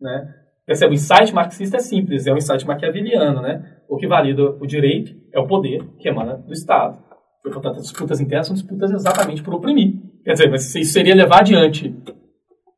Né? 0.00 0.34
Percebe, 0.66 0.92
o 0.92 0.94
insight 0.94 1.32
marxista 1.32 1.76
é 1.76 1.80
simples, 1.80 2.26
é 2.26 2.32
um 2.32 2.36
insight 2.36 2.66
maquiaveliano. 2.66 3.40
Né? 3.40 3.78
O 3.88 3.96
que 3.96 4.06
valida 4.06 4.42
o 4.42 4.66
direito 4.66 5.14
é 5.32 5.40
o 5.40 5.46
poder 5.46 5.84
que 5.98 6.08
emana 6.08 6.36
do 6.36 6.52
Estado. 6.52 6.98
E, 7.44 7.50
portanto, 7.50 7.76
as 7.76 7.82
disputas 7.82 8.20
internas 8.20 8.46
são 8.46 8.54
disputas 8.54 8.90
exatamente 8.90 9.42
por 9.42 9.54
oprimir. 9.54 9.94
Quer 10.24 10.32
dizer, 10.32 10.50
mas 10.50 10.74
isso 10.74 10.92
seria 10.92 11.14
levar 11.14 11.40
adiante 11.40 11.94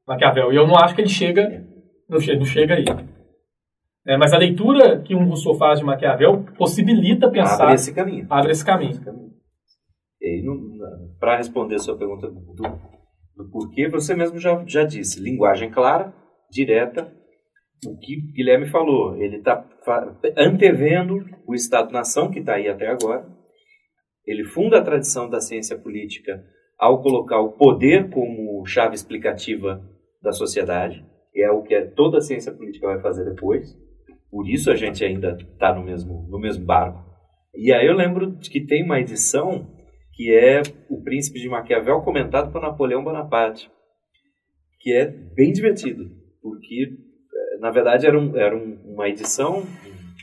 Maquiavel. 0.07 0.53
E 0.53 0.57
eu 0.57 0.67
não 0.67 0.77
acho 0.77 0.95
que 0.95 1.01
ele 1.01 1.09
chega, 1.09 1.65
não 2.09 2.21
chega, 2.21 2.39
não 2.39 2.47
chega 2.47 2.75
aí. 2.75 2.85
É, 4.07 4.17
mas 4.17 4.33
a 4.33 4.39
leitura 4.39 5.01
que 5.01 5.15
um 5.15 5.27
Rousseau 5.27 5.55
faz 5.55 5.79
de 5.79 5.85
Maquiavel 5.85 6.45
possibilita 6.59 7.31
pensar... 7.31 7.65
Abre 7.65 7.75
esse 7.75 7.95
caminho. 7.95 8.27
Abre 8.29 8.53
esse 8.53 8.65
caminho. 8.65 9.01
Para 11.19 11.37
responder 11.37 11.77
a 11.77 11.79
sua 11.79 11.97
pergunta 11.97 12.29
do 12.29 12.95
do 13.37 13.51
porquê, 13.51 13.89
você 13.89 14.15
mesmo 14.15 14.39
já, 14.39 14.63
já 14.67 14.85
disse. 14.85 15.21
Linguagem 15.21 15.71
clara, 15.71 16.15
direta. 16.51 17.13
O 17.87 17.99
que 17.99 18.33
Guilherme 18.33 18.67
falou, 18.67 19.17
ele 19.17 19.37
está 19.37 19.65
antevendo 20.39 21.19
o 21.47 21.55
Estado-nação 21.55 22.31
que 22.31 22.39
está 22.39 22.55
aí 22.55 22.69
até 22.69 22.87
agora. 22.87 23.27
Ele 24.27 24.45
funda 24.45 24.79
a 24.79 24.83
tradição 24.83 25.29
da 25.29 25.41
ciência 25.41 25.77
política 25.77 26.43
ao 26.79 27.03
colocar 27.03 27.41
o 27.41 27.53
poder 27.53 28.09
como 28.11 28.65
chave 28.65 28.95
explicativa 28.95 29.83
da 30.25 30.33
sociedade. 30.33 31.05
É 31.37 31.51
o 31.51 31.63
que 31.63 31.79
toda 31.95 32.19
a 32.19 32.21
ciência 32.21 32.53
política 32.53 32.87
vai 32.87 33.01
fazer 33.01 33.25
depois. 33.25 33.77
Por 34.31 34.49
isso 34.49 34.71
a 34.71 34.75
gente 34.75 35.05
ainda 35.05 35.37
está 35.39 35.73
no 35.73 35.85
mesmo, 35.85 36.27
no 36.29 36.41
mesmo 36.41 36.65
barco. 36.65 37.05
E 37.55 37.73
aí 37.73 37.87
eu 37.87 37.95
lembro 37.95 38.37
que 38.39 38.65
tem 38.65 38.83
uma 38.83 38.99
edição 38.99 39.71
que 40.13 40.33
é 40.33 40.63
O 40.89 41.03
Príncipe 41.03 41.41
de 41.41 41.49
Maquiavel 41.49 42.01
comentado 42.01 42.51
por 42.51 42.63
Napoleão 42.63 43.05
Bonaparte, 43.05 43.71
que 44.81 44.93
é 44.93 45.07
bem 45.07 45.53
divertido, 45.53 46.09
porque 46.41 46.85
eh, 46.85 47.59
na 47.59 47.71
verdade 47.71 48.07
era, 48.07 48.19
um, 48.19 48.37
era 48.37 48.57
um, 48.57 48.95
uma 48.95 49.09
edição 49.09 49.65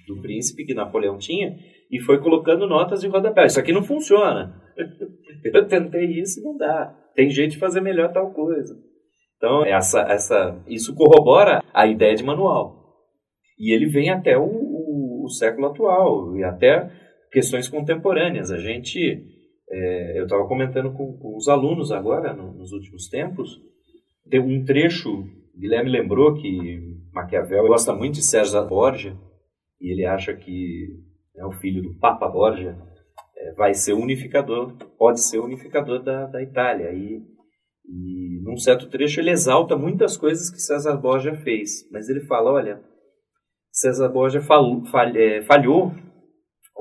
do 0.07 0.21
Príncipe 0.21 0.65
que 0.65 0.73
Napoleão 0.73 1.17
tinha 1.17 1.57
e 1.89 1.99
foi 1.99 2.19
colocando 2.19 2.67
notas 2.67 3.01
de 3.01 3.07
rodapé. 3.07 3.45
Isso 3.45 3.59
aqui 3.59 3.73
não 3.73 3.83
funciona. 3.83 4.61
Eu 5.43 5.67
tentei 5.67 6.05
isso 6.05 6.39
e 6.39 6.43
não 6.43 6.55
dá. 6.57 6.95
Tem 7.13 7.29
jeito 7.29 7.51
de 7.51 7.57
fazer 7.57 7.81
melhor 7.81 8.11
tal 8.13 8.31
coisa. 8.31 8.77
Então, 9.41 9.65
essa, 9.65 10.01
essa, 10.01 10.63
isso 10.67 10.93
corrobora 10.93 11.63
a 11.73 11.87
ideia 11.87 12.13
de 12.13 12.23
manual. 12.23 12.79
E 13.57 13.73
ele 13.73 13.87
vem 13.87 14.11
até 14.11 14.37
o, 14.37 14.43
o, 14.43 15.25
o 15.25 15.29
século 15.29 15.65
atual 15.65 16.37
e 16.37 16.43
até 16.43 16.91
questões 17.31 17.67
contemporâneas. 17.67 18.51
A 18.51 18.59
gente 18.59 19.25
é, 19.67 20.19
eu 20.19 20.25
estava 20.25 20.47
comentando 20.47 20.93
com, 20.93 21.17
com, 21.17 21.35
os 21.35 21.47
alunos 21.47 21.91
agora, 21.91 22.33
no, 22.33 22.53
nos 22.53 22.71
últimos 22.71 23.07
tempos, 23.07 23.59
tem 24.29 24.39
um 24.39 24.63
trecho, 24.63 25.25
Guilherme 25.57 25.89
lembrou 25.89 26.35
que 26.35 26.99
Maquiavel 27.11 27.65
gosta 27.67 27.95
muito 27.95 28.15
de 28.15 28.23
César 28.23 28.61
Borgia, 28.65 29.17
e 29.79 29.91
ele 29.91 30.05
acha 30.05 30.35
que 30.35 30.87
é 31.35 31.43
o 31.43 31.51
filho 31.51 31.81
do 31.81 31.97
Papa 31.97 32.27
Borgia, 32.27 32.77
é, 33.35 33.53
vai 33.53 33.73
ser 33.73 33.93
unificador, 33.93 34.75
pode 34.99 35.19
ser 35.19 35.39
unificador 35.39 36.03
da, 36.03 36.27
da 36.27 36.43
Itália. 36.43 36.91
E, 36.91 37.23
e 37.85 38.41
num 38.43 38.57
certo 38.57 38.89
trecho 38.89 39.19
ele 39.19 39.31
exalta 39.31 39.75
muitas 39.75 40.15
coisas 40.15 40.49
que 40.49 40.59
César 40.59 40.97
Borgia 40.97 41.35
fez, 41.35 41.89
mas 41.91 42.09
ele 42.09 42.21
fala, 42.21 42.51
olha, 42.51 42.81
César 43.71 44.09
Borgia 44.09 44.41
falou, 44.41 44.83
é, 45.15 45.41
falhou, 45.43 45.91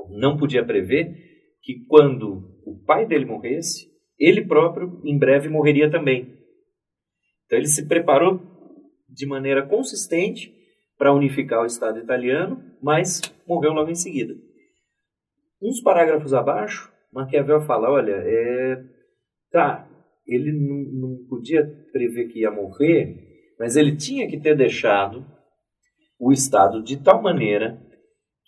não 0.09 0.37
podia 0.37 0.65
prever 0.65 1.15
que 1.61 1.85
quando 1.87 2.59
o 2.65 2.83
pai 2.85 3.05
dele 3.05 3.25
morresse, 3.25 3.89
ele 4.19 4.45
próprio 4.45 5.01
em 5.03 5.17
breve 5.17 5.49
morreria 5.49 5.89
também. 5.89 6.37
Então 7.45 7.57
ele 7.57 7.67
se 7.67 7.87
preparou 7.87 8.39
de 9.09 9.25
maneira 9.25 9.65
consistente 9.65 10.53
para 10.97 11.13
unificar 11.13 11.61
o 11.61 11.65
Estado 11.65 11.99
italiano, 11.99 12.63
mas 12.81 13.21
morreu 13.47 13.73
logo 13.73 13.89
em 13.89 13.95
seguida. 13.95 14.33
Uns 15.61 15.81
parágrafos 15.81 16.33
abaixo, 16.33 16.91
Maquiavel 17.11 17.61
fala: 17.61 17.89
olha, 17.89 18.13
é, 18.13 18.83
tá, 19.51 19.87
ele 20.33 20.51
não, 20.51 21.09
não 21.09 21.27
podia 21.27 21.65
prever 21.91 22.27
que 22.27 22.39
ia 22.39 22.51
morrer, 22.51 23.15
mas 23.59 23.75
ele 23.75 23.95
tinha 23.95 24.27
que 24.27 24.39
ter 24.39 24.55
deixado 24.55 25.25
o 26.19 26.31
Estado 26.31 26.83
de 26.83 26.97
tal 26.97 27.21
maneira 27.21 27.81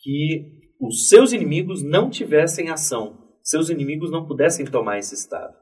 que 0.02 0.62
os 0.80 1.08
seus 1.08 1.34
inimigos 1.34 1.84
não 1.84 2.10
tivessem 2.10 2.70
ação 2.70 3.24
seus 3.44 3.70
inimigos 3.70 4.10
não 4.10 4.26
pudessem 4.26 4.66
tomar 4.66 4.98
esse 4.98 5.14
estado. 5.14 5.54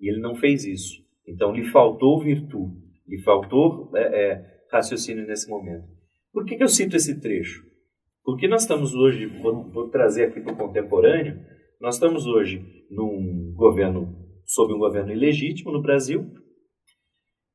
E 0.00 0.10
ele 0.10 0.20
não 0.20 0.34
fez 0.34 0.64
isso. 0.64 1.00
Então 1.26 1.54
lhe 1.54 1.70
faltou 1.70 2.20
virtude, 2.20 2.74
lhe 3.06 3.22
faltou 3.22 3.90
é, 3.94 4.00
é, 4.00 4.44
raciocínio 4.72 5.26
nesse 5.26 5.48
momento. 5.48 5.86
Por 6.32 6.44
que, 6.44 6.56
que 6.56 6.64
eu 6.64 6.68
cito 6.68 6.96
esse 6.96 7.20
trecho? 7.20 7.62
Porque 8.24 8.48
nós 8.48 8.62
estamos 8.62 8.94
hoje, 8.94 9.26
vou, 9.26 9.70
vou 9.70 9.88
trazer 9.88 10.24
aqui 10.24 10.40
para 10.40 10.52
o 10.52 10.56
contemporâneo, 10.56 11.40
nós 11.80 11.94
estamos 11.94 12.26
hoje 12.26 12.62
num 12.90 13.54
governo, 13.56 14.19
sob 14.50 14.74
um 14.74 14.78
governo 14.78 15.12
ilegítimo 15.12 15.70
no 15.70 15.80
Brasil, 15.80 16.26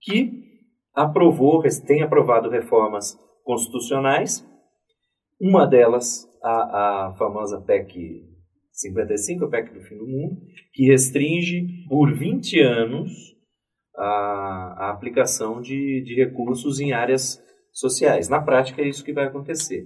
que 0.01 0.45
aprovou, 0.93 1.61
tem 1.85 2.01
aprovado 2.01 2.49
reformas 2.49 3.17
constitucionais, 3.43 4.45
uma 5.39 5.65
delas, 5.67 6.25
a, 6.41 7.09
a 7.09 7.15
famosa 7.17 7.61
PEC 7.61 8.23
55, 8.71 9.45
o 9.45 9.49
PEC 9.49 9.73
do 9.73 9.81
Fim 9.81 9.97
do 9.97 10.07
Mundo, 10.07 10.37
que 10.73 10.85
restringe 10.87 11.67
por 11.89 12.13
20 12.17 12.59
anos 12.61 13.11
a, 13.95 14.85
a 14.85 14.91
aplicação 14.91 15.61
de, 15.61 16.01
de 16.03 16.15
recursos 16.15 16.79
em 16.79 16.93
áreas 16.93 17.43
sociais. 17.73 18.29
Na 18.29 18.41
prática, 18.41 18.81
é 18.81 18.87
isso 18.87 19.03
que 19.03 19.13
vai 19.13 19.25
acontecer. 19.25 19.85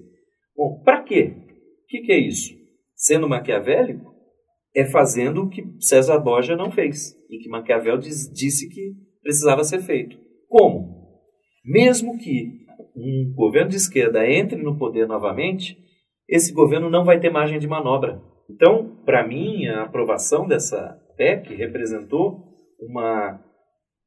Bom, 0.56 0.82
para 0.84 1.02
quê? 1.04 1.34
O 1.84 1.88
que, 1.88 2.02
que 2.02 2.12
é 2.12 2.19
isso? 2.19 2.54
Sendo 2.95 3.28
maquiavélico, 3.28 4.13
é 4.75 4.86
fazendo 4.86 5.43
o 5.43 5.49
que 5.49 5.63
César 5.79 6.19
Borgia 6.19 6.55
não 6.55 6.71
fez 6.71 7.15
e 7.29 7.38
que 7.38 7.49
Maquiavel 7.49 7.97
diz, 7.97 8.32
disse 8.32 8.69
que 8.69 8.93
precisava 9.21 9.63
ser 9.63 9.82
feito. 9.82 10.17
Como? 10.47 10.99
Mesmo 11.65 12.17
que 12.17 12.65
um 12.95 13.34
governo 13.36 13.69
de 13.69 13.77
esquerda 13.77 14.27
entre 14.27 14.62
no 14.62 14.77
poder 14.77 15.08
novamente, 15.08 15.77
esse 16.27 16.53
governo 16.53 16.89
não 16.89 17.05
vai 17.05 17.19
ter 17.19 17.29
margem 17.29 17.60
de 17.60 17.67
manobra. 17.67 18.21
Então, 18.49 19.01
para 19.05 19.25
mim, 19.27 19.67
a 19.67 19.84
aprovação 19.84 20.47
dessa 20.47 20.99
PEC 21.15 21.55
representou 21.55 22.55
uma, 22.79 23.39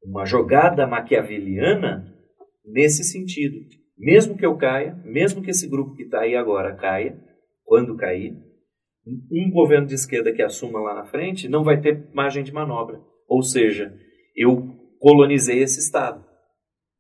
uma 0.05 0.25
jogada 0.25 0.87
maquiaveliana 0.87 2.12
nesse 2.64 3.05
sentido. 3.05 3.57
mesmo 3.96 4.37
que 4.37 4.46
eu 4.46 4.57
caia, 4.57 4.94
mesmo 5.05 5.42
que 5.42 5.51
esse 5.51 5.68
grupo 5.68 5.94
que 5.94 6.05
está 6.05 6.20
aí 6.20 6.35
agora 6.35 6.75
caia, 6.75 7.18
quando 7.64 7.96
cair, 7.96 8.37
um 9.07 9.51
governo 9.51 9.87
de 9.87 9.95
esquerda 9.95 10.33
que 10.33 10.43
assuma 10.43 10.81
lá 10.81 10.95
na 10.95 11.05
frente 11.05 11.49
não 11.49 11.65
vai 11.65 11.81
ter 11.81 12.09
margem 12.15 12.45
de 12.45 12.53
manobra. 12.53 13.01
Ou 13.29 13.43
seja, 13.43 13.93
eu 14.37 14.77
colonizei 15.01 15.62
esse 15.62 15.81
Estado. 15.81 16.25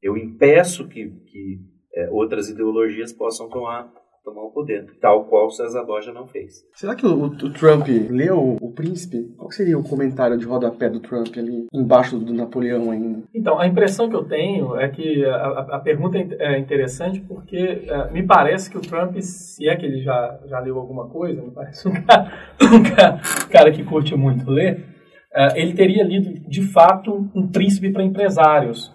Eu 0.00 0.16
impeço 0.16 0.88
que, 0.88 1.10
que 1.26 1.60
é, 1.94 2.10
outras 2.10 2.48
ideologias 2.48 3.12
possam 3.12 3.48
tomar 3.48 3.92
tomar 4.24 4.42
o 4.42 4.50
poder, 4.50 4.86
tal 5.00 5.24
qual 5.24 5.50
César 5.50 5.84
Borja 5.84 6.12
não 6.12 6.26
fez. 6.26 6.64
Será 6.74 6.94
que 6.94 7.06
o, 7.06 7.24
o 7.24 7.52
Trump 7.52 7.86
leu 8.10 8.56
o 8.60 8.72
Príncipe? 8.72 9.34
Qual 9.36 9.50
seria 9.50 9.78
o 9.78 9.82
comentário 9.82 10.38
de 10.38 10.46
rodapé 10.46 10.88
do 10.88 11.00
Trump 11.00 11.36
ali 11.36 11.66
embaixo 11.72 12.18
do 12.18 12.32
Napoleão 12.32 12.90
ainda? 12.90 13.22
Então, 13.34 13.58
a 13.58 13.66
impressão 13.66 14.08
que 14.08 14.16
eu 14.16 14.24
tenho 14.24 14.76
é 14.76 14.88
que 14.88 15.24
a, 15.24 15.76
a 15.76 15.78
pergunta 15.80 16.18
é 16.18 16.58
interessante 16.58 17.20
porque 17.20 17.88
uh, 17.88 18.12
me 18.12 18.22
parece 18.22 18.70
que 18.70 18.78
o 18.78 18.80
Trump, 18.80 19.16
se 19.20 19.68
é 19.68 19.76
que 19.76 19.84
ele 19.84 20.02
já, 20.02 20.38
já 20.46 20.60
leu 20.60 20.78
alguma 20.78 21.08
coisa, 21.08 21.42
me 21.42 21.50
parece 21.50 21.88
um 21.88 21.92
cara, 21.92 22.32
um 22.62 22.82
cara, 22.82 23.20
cara 23.50 23.72
que 23.72 23.82
curte 23.82 24.14
muito 24.14 24.50
ler, 24.50 24.84
uh, 25.34 25.56
ele 25.56 25.74
teria 25.74 26.04
lido 26.04 26.48
de 26.48 26.62
fato 26.62 27.28
um 27.34 27.48
Príncipe 27.48 27.90
para 27.90 28.04
Empresários, 28.04 28.92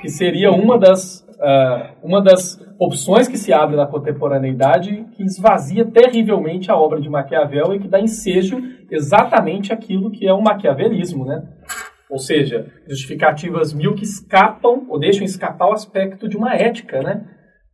que 0.00 0.08
seria 0.08 0.50
uma 0.50 0.78
das 0.78 1.26
uh, 1.40 1.96
uma 2.02 2.22
das 2.22 2.60
opções 2.78 3.26
que 3.26 3.38
se 3.38 3.52
abre 3.52 3.76
na 3.76 3.86
contemporaneidade 3.86 5.06
que 5.12 5.22
esvazia 5.22 5.84
terrivelmente 5.84 6.70
a 6.70 6.76
obra 6.76 7.00
de 7.00 7.08
Maquiavel 7.08 7.74
e 7.74 7.80
que 7.80 7.88
dá 7.88 8.00
ensejo 8.00 8.58
exatamente 8.90 9.72
aquilo 9.72 10.10
que 10.10 10.26
é 10.26 10.32
o 10.32 10.42
maquiavelismo, 10.42 11.24
né? 11.24 11.42
Ou 12.10 12.18
seja, 12.18 12.66
justificativas 12.88 13.72
mil 13.72 13.94
que 13.94 14.04
escapam 14.04 14.86
ou 14.88 14.98
deixam 14.98 15.24
escapar 15.24 15.68
o 15.68 15.72
aspecto 15.72 16.28
de 16.28 16.36
uma 16.36 16.54
ética, 16.54 17.02
né? 17.02 17.24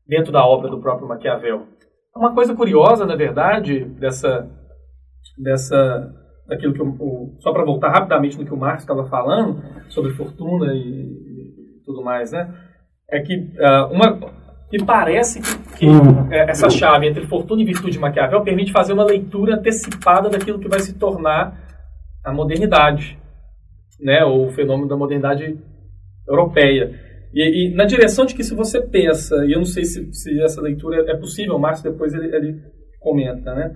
Dentro 0.06 0.30
da 0.30 0.44
obra 0.46 0.70
do 0.70 0.80
próprio 0.80 1.08
Maquiavel. 1.08 1.66
Uma 2.14 2.34
coisa 2.34 2.54
curiosa, 2.54 3.04
na 3.04 3.16
verdade, 3.16 3.84
dessa 3.84 4.48
dessa 5.38 6.12
daquilo 6.46 6.72
que 6.72 6.82
o, 6.82 6.88
o 7.00 7.36
só 7.40 7.52
para 7.52 7.64
voltar 7.64 7.90
rapidamente 7.90 8.38
no 8.38 8.44
que 8.44 8.54
o 8.54 8.56
Marx 8.56 8.82
estava 8.82 9.06
falando 9.08 9.60
sobre 9.88 10.12
fortuna 10.12 10.72
e, 10.72 10.78
e 10.78 11.82
tudo 11.84 12.02
mais, 12.02 12.30
né? 12.30 12.65
É 13.10 13.20
que 13.20 13.36
uh, 13.36 13.92
uma 13.92 14.18
me 14.72 14.84
parece 14.84 15.40
que, 15.40 15.78
que 15.78 15.86
hum. 15.86 16.30
é, 16.30 16.50
essa 16.50 16.68
chave 16.68 17.06
entre 17.06 17.24
fortuna 17.26 17.62
e 17.62 17.64
virtude 17.64 17.92
de 17.92 17.98
Maquiavel 17.98 18.42
permite 18.42 18.72
fazer 18.72 18.92
uma 18.92 19.04
leitura 19.04 19.54
antecipada 19.54 20.28
daquilo 20.28 20.58
que 20.58 20.68
vai 20.68 20.80
se 20.80 20.94
tornar 20.94 21.56
a 22.24 22.32
modernidade, 22.32 23.16
né, 24.00 24.24
ou 24.24 24.46
o 24.46 24.50
fenômeno 24.50 24.88
da 24.88 24.96
modernidade 24.96 25.56
europeia. 26.28 26.92
E, 27.32 27.68
e, 27.70 27.74
na 27.74 27.84
direção 27.84 28.26
de 28.26 28.34
que 28.34 28.42
se 28.42 28.54
você 28.54 28.80
pensa, 28.80 29.44
e 29.46 29.52
eu 29.52 29.58
não 29.58 29.64
sei 29.64 29.84
se, 29.84 30.12
se 30.12 30.42
essa 30.42 30.60
leitura 30.60 31.04
é 31.08 31.16
possível, 31.16 31.54
o 31.54 31.60
Márcio 31.60 31.90
depois 31.90 32.12
ele, 32.12 32.34
ele 32.34 32.60
comenta, 32.98 33.54
né? 33.54 33.72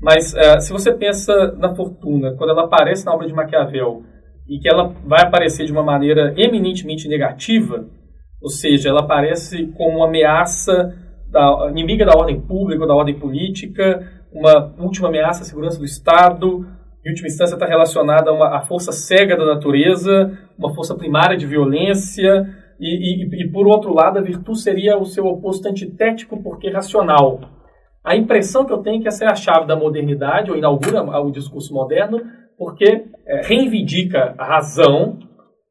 Mas 0.00 0.32
uh, 0.32 0.60
se 0.60 0.72
você 0.72 0.94
pensa 0.94 1.52
na 1.58 1.74
fortuna, 1.74 2.34
quando 2.36 2.50
ela 2.50 2.64
aparece 2.64 3.04
na 3.04 3.12
obra 3.12 3.26
de 3.26 3.34
Maquiavel, 3.34 4.02
e 4.48 4.58
que 4.58 4.68
ela 4.68 4.94
vai 5.04 5.22
aparecer 5.22 5.66
de 5.66 5.72
uma 5.72 5.82
maneira 5.82 6.32
eminentemente 6.36 7.06
negativa, 7.06 7.86
ou 8.42 8.48
seja, 8.48 8.88
ela 8.88 9.00
aparece 9.00 9.66
como 9.76 9.98
uma 9.98 10.06
ameaça 10.06 10.94
da, 11.30 11.68
inimiga 11.70 12.04
da 12.04 12.16
ordem 12.16 12.40
pública, 12.40 12.86
da 12.86 12.94
ordem 12.94 13.18
política, 13.18 14.06
uma 14.32 14.74
última 14.78 15.08
ameaça 15.08 15.42
à 15.42 15.44
segurança 15.44 15.78
do 15.78 15.84
Estado, 15.84 16.66
em 17.04 17.10
última 17.10 17.28
instância 17.28 17.54
está 17.54 17.66
relacionada 17.66 18.30
a 18.30 18.32
uma 18.32 18.56
a 18.56 18.60
força 18.60 18.92
cega 18.92 19.36
da 19.36 19.46
natureza, 19.46 20.38
uma 20.58 20.74
força 20.74 20.94
primária 20.94 21.36
de 21.36 21.46
violência, 21.46 22.46
e, 22.78 23.24
e, 23.24 23.42
e, 23.42 23.50
por 23.50 23.66
outro 23.66 23.92
lado 23.92 24.18
a 24.18 24.22
virtude 24.22 24.60
seria 24.60 24.96
o 24.98 25.04
seu 25.04 25.26
oposto 25.26 25.68
antitético 25.68 26.42
porque 26.42 26.70
racional. 26.70 27.40
A 28.02 28.16
impressão 28.16 28.64
que 28.64 28.72
eu 28.72 28.78
tenho 28.78 29.00
é 29.00 29.02
que 29.02 29.08
essa 29.08 29.24
é 29.24 29.28
a 29.28 29.34
chave 29.34 29.66
da 29.66 29.76
modernidade, 29.76 30.50
ou 30.50 30.56
inaugura 30.56 31.02
o 31.20 31.30
discurso 31.30 31.74
moderno, 31.74 32.20
porque 32.58 33.04
é, 33.26 33.46
reivindica 33.46 34.34
a 34.38 34.44
razão 34.44 35.18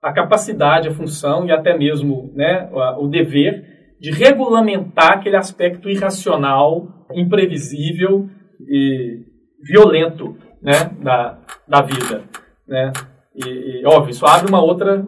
a 0.01 0.13
capacidade, 0.13 0.88
a 0.88 0.93
função 0.93 1.45
e 1.45 1.51
até 1.51 1.77
mesmo 1.77 2.31
né, 2.33 2.69
o 2.97 3.07
dever 3.07 3.95
de 3.99 4.12
regulamentar 4.12 5.13
aquele 5.13 5.35
aspecto 5.35 5.89
irracional, 5.89 7.05
imprevisível 7.13 8.29
e 8.62 9.25
violento 9.62 10.38
né, 10.62 10.89
da, 11.01 11.38
da 11.67 11.81
vida. 11.81 12.23
Né? 12.67 12.91
E, 13.35 13.81
e, 13.81 13.85
óbvio, 13.85 14.12
isso 14.12 14.25
abre 14.25 14.49
uma 14.49 14.63
outra 14.63 15.05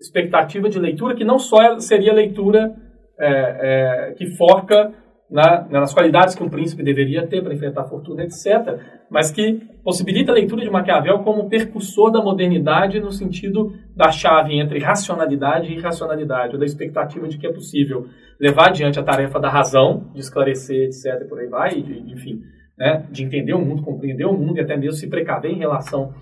expectativa 0.00 0.68
de 0.68 0.78
leitura 0.78 1.14
que 1.14 1.24
não 1.24 1.38
só 1.38 1.78
seria 1.78 2.14
leitura 2.14 2.74
é, 3.18 3.28
é, 3.28 4.14
que 4.14 4.34
foca 4.36 4.94
na, 5.30 5.66
nas 5.68 5.94
qualidades 5.94 6.34
que 6.34 6.42
um 6.42 6.48
príncipe 6.48 6.82
deveria 6.82 7.26
ter 7.26 7.42
para 7.42 7.54
enfrentar 7.54 7.82
a 7.82 7.88
fortuna, 7.88 8.24
etc., 8.24 8.78
mas 9.08 9.30
que 9.30 9.60
possibilita 9.84 10.32
a 10.32 10.34
leitura 10.34 10.62
de 10.62 10.70
Maquiavel 10.70 11.20
como 11.20 11.48
percussor 11.48 12.10
da 12.10 12.20
modernidade 12.20 13.00
no 13.00 13.12
sentido 13.12 13.72
da 13.94 14.10
chave 14.10 14.58
entre 14.58 14.80
racionalidade 14.80 15.72
e 15.72 15.76
irracionalidade, 15.76 16.54
ou 16.54 16.58
da 16.58 16.66
expectativa 16.66 17.28
de 17.28 17.38
que 17.38 17.46
é 17.46 17.52
possível 17.52 18.06
levar 18.40 18.68
adiante 18.68 18.98
a 18.98 19.02
tarefa 19.02 19.38
da 19.38 19.48
razão, 19.48 20.10
de 20.12 20.20
esclarecer, 20.20 20.86
etc., 20.86 21.22
e 21.22 21.28
por 21.28 21.38
aí 21.38 21.46
vai, 21.46 21.74
e 21.74 22.12
enfim, 22.12 22.40
né, 22.76 23.06
de 23.10 23.24
entender 23.24 23.54
o 23.54 23.64
mundo, 23.64 23.82
compreender 23.82 24.24
o 24.24 24.32
mundo 24.32 24.58
e 24.58 24.60
até 24.60 24.76
mesmo 24.76 24.94
se 24.94 25.08
precaver 25.08 25.52
em 25.52 25.58
relação 25.58 26.12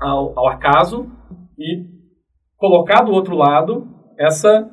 ao, 0.00 0.38
ao 0.38 0.48
acaso 0.48 1.06
e 1.58 1.86
colocar 2.56 3.02
do 3.02 3.12
outro 3.12 3.36
lado 3.36 3.86
essa 4.18 4.68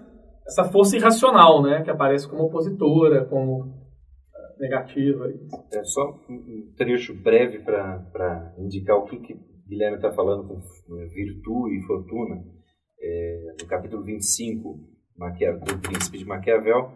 essa 0.46 0.66
força 0.66 0.96
irracional, 0.96 1.62
né, 1.64 1.84
que 1.84 1.90
aparece 1.90 2.30
como 2.30 2.44
opositora, 2.44 3.26
como 3.26 3.66
eh, 3.66 4.60
negativa. 4.60 5.28
É 5.74 5.84
só 5.84 6.20
um 6.30 6.74
trecho 6.78 7.14
breve 7.16 7.60
para 7.60 8.54
indicar 8.60 8.98
o 8.98 9.06
que, 9.06 9.18
que 9.18 9.36
Guilherme 9.68 9.96
está 9.96 10.12
falando 10.12 10.48
com 10.48 10.56
eh, 10.56 11.06
virtude 11.08 11.78
e 11.78 11.86
fortuna. 11.88 12.44
É, 13.02 13.56
no 13.62 13.68
capítulo 13.68 14.04
25 14.04 14.80
do 15.66 15.80
Príncipe 15.80 16.18
de 16.18 16.26
Maquiavel, 16.26 16.92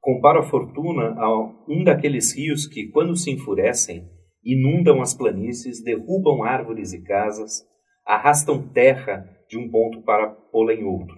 compara 0.00 0.40
a 0.40 0.42
fortuna 0.42 1.14
a 1.16 1.28
um 1.68 1.82
daqueles 1.84 2.36
rios 2.36 2.66
que, 2.66 2.88
quando 2.88 3.16
se 3.16 3.30
enfurecem, 3.30 4.08
inundam 4.44 5.00
as 5.00 5.14
planícies, 5.14 5.82
derrubam 5.82 6.42
árvores 6.42 6.92
e 6.92 7.02
casas, 7.02 7.62
arrastam 8.06 8.68
terra 8.68 9.24
de 9.48 9.58
um 9.58 9.70
ponto 9.70 10.02
para 10.02 10.28
pô-la 10.28 10.74
em 10.74 10.84
outro. 10.84 11.16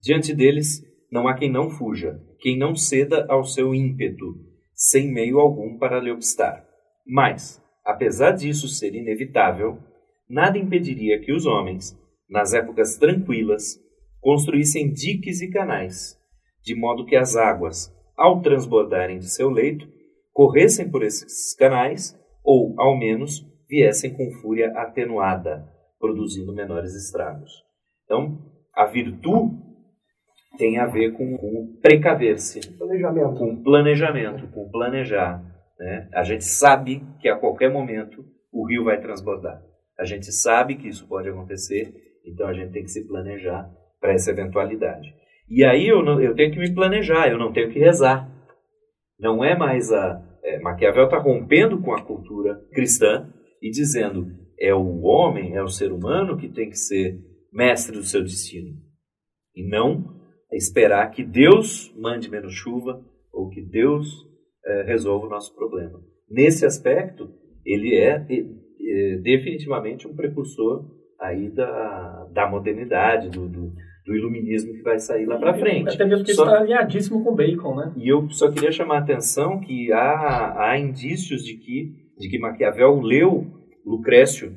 Diante 0.00 0.34
deles, 0.34 0.80
não 1.10 1.26
há 1.26 1.34
quem 1.34 1.50
não 1.50 1.70
fuja, 1.70 2.20
quem 2.38 2.58
não 2.58 2.74
ceda 2.74 3.26
ao 3.28 3.44
seu 3.44 3.74
ímpeto, 3.74 4.34
sem 4.74 5.12
meio 5.12 5.38
algum 5.38 5.78
para 5.78 6.00
lhe 6.00 6.10
obstar. 6.10 6.64
Mas, 7.06 7.62
apesar 7.84 8.32
disso 8.32 8.68
ser 8.68 8.94
inevitável, 8.94 9.78
nada 10.28 10.58
impediria 10.58 11.20
que 11.20 11.32
os 11.32 11.46
homens, 11.46 11.98
nas 12.28 12.52
épocas 12.52 12.96
tranquilas, 12.96 13.80
construíssem 14.20 14.92
diques 14.92 15.40
e 15.40 15.50
canais, 15.50 16.18
de 16.62 16.74
modo 16.74 17.06
que 17.06 17.16
as 17.16 17.36
águas, 17.36 17.92
ao 18.16 18.42
transbordarem 18.42 19.18
de 19.18 19.30
seu 19.30 19.48
leito, 19.48 19.88
corressem 20.32 20.90
por 20.90 21.02
esses 21.02 21.54
canais 21.56 22.18
ou, 22.44 22.74
ao 22.78 22.96
menos, 22.98 23.46
viessem 23.68 24.14
com 24.14 24.30
fúria 24.40 24.70
atenuada, 24.76 25.66
produzindo 25.98 26.54
menores 26.54 26.94
estragos. 26.94 27.50
Então, 28.04 28.38
a 28.74 28.86
virtude 28.86 29.67
tem 30.58 30.78
a 30.78 30.86
ver 30.86 31.12
com, 31.12 31.34
o 31.34 31.78
precaver-se. 31.80 32.76
Planejamento. 32.76 33.34
Com 33.36 33.62
planejamento, 33.62 34.48
com 34.48 34.68
planejar. 34.68 35.42
Né? 35.78 36.08
A 36.12 36.24
gente 36.24 36.44
sabe 36.44 37.02
que 37.20 37.28
a 37.28 37.36
qualquer 37.36 37.70
momento 37.70 38.24
o 38.52 38.66
rio 38.66 38.84
vai 38.84 39.00
transbordar. 39.00 39.62
A 39.98 40.04
gente 40.04 40.32
sabe 40.32 40.74
que 40.74 40.88
isso 40.88 41.06
pode 41.08 41.28
acontecer, 41.28 41.94
então 42.26 42.48
a 42.48 42.52
gente 42.52 42.72
tem 42.72 42.82
que 42.82 42.90
se 42.90 43.06
planejar 43.06 43.70
para 44.00 44.12
essa 44.12 44.30
eventualidade. 44.30 45.14
E 45.48 45.64
aí 45.64 45.88
eu, 45.88 46.02
não, 46.02 46.20
eu 46.20 46.34
tenho 46.34 46.52
que 46.52 46.58
me 46.58 46.74
planejar, 46.74 47.28
eu 47.28 47.38
não 47.38 47.52
tenho 47.52 47.70
que 47.70 47.78
rezar. 47.78 48.28
Não 49.18 49.42
é 49.42 49.56
mais 49.56 49.92
a. 49.92 50.22
É, 50.42 50.60
Maquiavel 50.60 51.04
está 51.04 51.18
rompendo 51.18 51.80
com 51.80 51.92
a 51.92 52.02
cultura 52.02 52.60
cristã 52.72 53.28
e 53.60 53.70
dizendo 53.70 54.28
é 54.58 54.74
o 54.74 55.00
homem, 55.02 55.56
é 55.56 55.62
o 55.62 55.68
ser 55.68 55.92
humano 55.92 56.36
que 56.36 56.48
tem 56.48 56.68
que 56.68 56.76
ser 56.76 57.18
mestre 57.52 57.96
do 57.96 58.04
seu 58.04 58.22
destino. 58.22 58.76
E 59.54 59.68
não 59.68 60.17
esperar 60.56 61.10
que 61.10 61.22
Deus 61.24 61.92
mande 61.96 62.30
menos 62.30 62.54
chuva 62.54 63.04
ou 63.32 63.48
que 63.48 63.60
Deus 63.60 64.26
é, 64.64 64.82
resolva 64.82 65.26
o 65.26 65.30
nosso 65.30 65.54
problema. 65.54 66.00
Nesse 66.30 66.64
aspecto, 66.66 67.30
ele 67.64 67.94
é, 67.94 68.16
é, 68.16 69.16
definitivamente 69.16 70.06
um 70.08 70.14
precursor 70.14 70.84
aí 71.20 71.50
da, 71.50 72.28
da 72.32 72.48
modernidade, 72.48 73.28
do, 73.30 73.48
do, 73.48 73.72
do 74.06 74.16
iluminismo 74.16 74.72
que 74.72 74.82
vai 74.82 74.98
sair 74.98 75.26
lá 75.26 75.38
para 75.38 75.54
frente. 75.54 75.94
Até 75.94 76.04
mesmo 76.04 76.24
que 76.24 76.32
só, 76.32 76.44
está 76.44 76.58
alinhadíssimo 76.58 77.22
com 77.24 77.34
Bacon, 77.34 77.74
né? 77.74 77.92
E 77.96 78.08
eu 78.08 78.28
só 78.30 78.50
queria 78.50 78.72
chamar 78.72 78.96
a 78.96 79.00
atenção 79.00 79.60
que 79.60 79.92
há, 79.92 80.70
há 80.70 80.78
indícios 80.78 81.42
de 81.42 81.56
que, 81.56 81.92
de 82.18 82.28
que 82.28 82.38
Maquiavel 82.38 83.00
leu 83.00 83.46
Lucrécio 83.84 84.54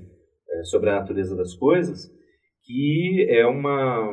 é, 0.50 0.64
sobre 0.64 0.90
a 0.90 0.96
natureza 0.96 1.36
das 1.36 1.54
coisas, 1.56 2.10
que 2.64 3.28
é 3.30 3.46
uma, 3.46 4.08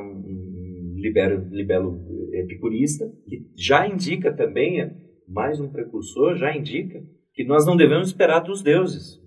libero, 1.00 1.48
libelo 1.50 2.04
epicurista, 2.32 3.04
que 3.26 3.50
já 3.56 3.87
indica 3.87 4.34
também, 4.34 4.78
mais 5.26 5.61
um 5.61 5.70
precursor, 5.70 6.37
já 6.37 6.54
indica 6.56 7.00
que 7.32 7.44
nós 7.44 7.64
não 7.64 7.76
devemos 7.76 8.08
esperar 8.08 8.40
dos 8.40 8.62
deuses. 8.62 9.20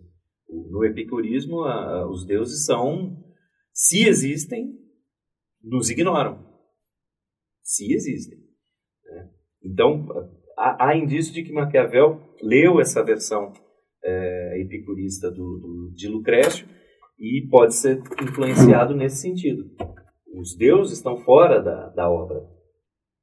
No 0.69 0.83
epicurismo, 0.83 1.61
a, 1.63 2.09
os 2.09 2.25
deuses 2.25 2.65
são, 2.65 3.17
se 3.73 4.07
existem, 4.07 4.73
nos 5.63 5.89
ignoram. 5.89 6.45
Se 7.63 7.93
existem. 7.93 8.37
Né? 8.37 9.29
Então, 9.63 10.07
há, 10.57 10.89
há 10.89 10.97
indício 10.97 11.33
de 11.33 11.43
que 11.43 11.53
Maquiavel 11.53 12.35
leu 12.41 12.81
essa 12.81 13.03
versão 13.03 13.53
é, 14.03 14.61
epicurista 14.61 15.29
do, 15.29 15.37
do, 15.37 15.93
de 15.95 16.07
Lucrécio 16.07 16.67
e 17.17 17.47
pode 17.49 17.75
ser 17.75 18.01
influenciado 18.21 18.95
nesse 18.95 19.21
sentido. 19.21 19.63
Os 20.33 20.55
deuses 20.55 20.97
estão 20.97 21.17
fora 21.17 21.61
da, 21.61 21.89
da 21.89 22.09
obra, 22.09 22.41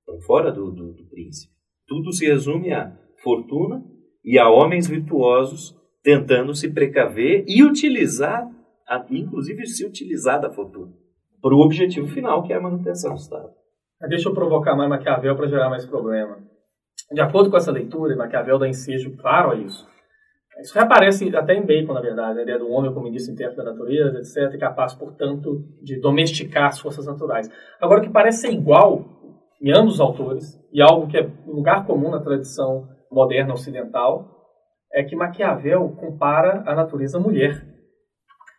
estão 0.00 0.20
fora 0.26 0.52
do, 0.52 0.70
do, 0.70 0.92
do 0.92 1.08
príncipe. 1.08 1.52
Tudo 1.86 2.12
se 2.12 2.26
resume 2.26 2.72
a 2.72 2.96
fortuna 3.22 3.82
e 4.24 4.38
a 4.38 4.48
homens 4.48 4.86
virtuosos 4.86 5.74
tentando 6.02 6.54
se 6.54 6.72
precaver 6.72 7.44
e 7.46 7.62
utilizar, 7.62 8.48
inclusive 9.10 9.66
se 9.66 9.86
utilizar 9.86 10.40
da 10.40 10.50
fortuna, 10.50 10.92
para 11.40 11.54
o 11.54 11.60
objetivo 11.60 12.06
final, 12.08 12.42
que 12.42 12.52
é 12.52 12.56
a 12.56 12.60
manutenção 12.60 13.14
do 13.14 13.20
Estado. 13.20 13.50
Deixa 14.08 14.28
eu 14.28 14.34
provocar 14.34 14.76
mais 14.76 14.88
Maquiavel 14.88 15.34
para 15.34 15.48
gerar 15.48 15.68
mais 15.68 15.84
problema. 15.84 16.38
De 17.10 17.20
acordo 17.20 17.50
com 17.50 17.56
essa 17.56 17.72
leitura, 17.72 18.14
Maquiavel 18.16 18.58
dá 18.58 18.68
ensejo 18.68 19.16
claro 19.16 19.52
a 19.52 19.56
isso. 19.56 19.88
Isso 20.60 20.74
reaparece 20.74 21.34
até 21.36 21.54
em 21.54 21.64
Bacon, 21.64 21.92
na 21.92 22.00
verdade, 22.00 22.40
a 22.40 22.42
ideia 22.42 22.58
do 22.58 22.68
homem 22.68 22.92
como 22.92 23.06
início 23.06 23.32
intérprete 23.32 23.58
da 23.58 23.72
natureza, 23.72 24.18
etc., 24.18 24.58
capaz, 24.58 24.92
portanto, 24.94 25.64
de 25.82 26.00
domesticar 26.00 26.66
as 26.66 26.80
forças 26.80 27.06
naturais. 27.06 27.48
Agora, 27.80 28.00
o 28.00 28.02
que 28.02 28.10
parece 28.10 28.42
ser 28.42 28.52
igual 28.52 29.04
em 29.60 29.72
ambos 29.72 29.94
os 29.94 30.00
autores, 30.00 30.58
e 30.72 30.80
algo 30.80 31.08
que 31.08 31.16
é 31.16 31.28
um 31.46 31.52
lugar 31.52 31.84
comum 31.86 32.10
na 32.10 32.20
tradição 32.20 32.88
moderna 33.10 33.54
ocidental, 33.54 34.36
é 34.92 35.02
que 35.02 35.16
Maquiavel 35.16 35.90
compara 35.90 36.62
a 36.66 36.74
natureza 36.74 37.18
à 37.18 37.20
mulher. 37.20 37.64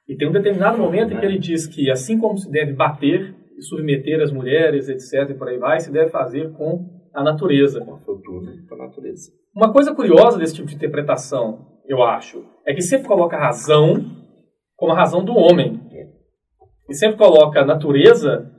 E 0.08 0.16
tem 0.16 0.28
um 0.28 0.32
determinado 0.32 0.78
momento 0.78 1.14
em 1.14 1.20
que 1.20 1.26
ele 1.26 1.38
diz 1.38 1.68
que, 1.68 1.90
assim 1.92 2.18
como 2.18 2.38
se 2.38 2.50
deve 2.50 2.74
bater 2.74 3.36
e 3.58 3.62
submeter 3.62 4.22
as 4.22 4.32
mulheres, 4.32 4.90
etc., 4.90 5.30
e 5.30 5.34
por 5.34 5.48
aí 5.48 5.58
vai, 5.58 5.80
se 5.80 5.92
deve 5.92 6.10
fazer 6.10 6.52
com 6.54 7.00
a 7.14 7.24
natureza. 7.24 7.84
Com 8.68 8.76
a 8.76 8.78
natureza. 8.78 9.32
Uma 9.56 9.72
coisa 9.72 9.94
curiosa 9.94 10.38
desse 10.38 10.56
tipo 10.56 10.68
de 10.68 10.76
interpretação 10.76 11.79
eu 11.90 12.04
acho, 12.04 12.46
é 12.68 12.74
que 12.74 12.84
sempre 12.84 13.08
coloca 13.08 13.36
a 13.36 13.40
razão 13.40 13.96
como 14.78 14.94
a 14.94 14.96
razão 14.96 15.26
do 15.26 15.36
homem. 15.36 15.82
E 16.88 16.94
sempre 16.94 17.18
coloca 17.18 17.62
a 17.62 17.66
natureza 17.66 18.50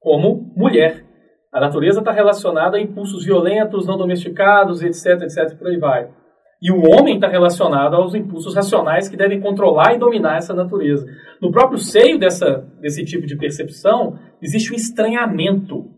como 0.00 0.52
mulher. 0.56 1.06
A 1.52 1.60
natureza 1.60 2.00
está 2.00 2.10
relacionada 2.10 2.76
a 2.76 2.80
impulsos 2.80 3.24
violentos, 3.24 3.86
não 3.86 3.96
domesticados, 3.96 4.82
etc, 4.82 5.22
etc, 5.22 5.56
por 5.56 5.68
aí 5.68 5.78
vai. 5.78 6.12
E 6.60 6.72
o 6.72 6.82
homem 6.90 7.14
está 7.14 7.28
relacionado 7.28 7.94
aos 7.94 8.14
impulsos 8.14 8.54
racionais 8.54 9.08
que 9.08 9.16
devem 9.16 9.40
controlar 9.40 9.94
e 9.94 9.98
dominar 9.98 10.36
essa 10.36 10.52
natureza. 10.52 11.06
No 11.40 11.52
próprio 11.52 11.78
seio 11.78 12.18
dessa, 12.18 12.68
desse 12.80 13.04
tipo 13.04 13.26
de 13.26 13.36
percepção, 13.36 14.18
existe 14.42 14.72
um 14.72 14.76
estranhamento 14.76 15.88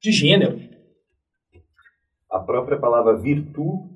de 0.00 0.10
gênero. 0.10 0.58
A 2.30 2.40
própria 2.40 2.78
palavra 2.78 3.20
virtude 3.20 3.91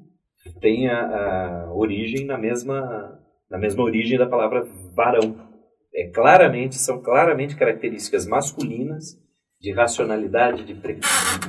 tem 0.55 0.89
a, 0.89 1.01
a, 1.01 1.73
origem 1.75 2.27
na 2.27 2.39
mesma, 2.39 3.19
na 3.51 3.59
mesma 3.59 3.83
origem 3.83 4.19
da 4.19 4.27
palavra 4.27 4.67
varão. 4.95 5.37
É 5.95 6.09
claramente, 6.09 6.77
são 6.77 7.01
claramente 7.03 7.57
características 7.57 8.27
masculinas 8.27 9.19
de 9.61 9.73
racionalidade, 9.73 10.65
de, 10.65 10.75
pre, 10.75 10.99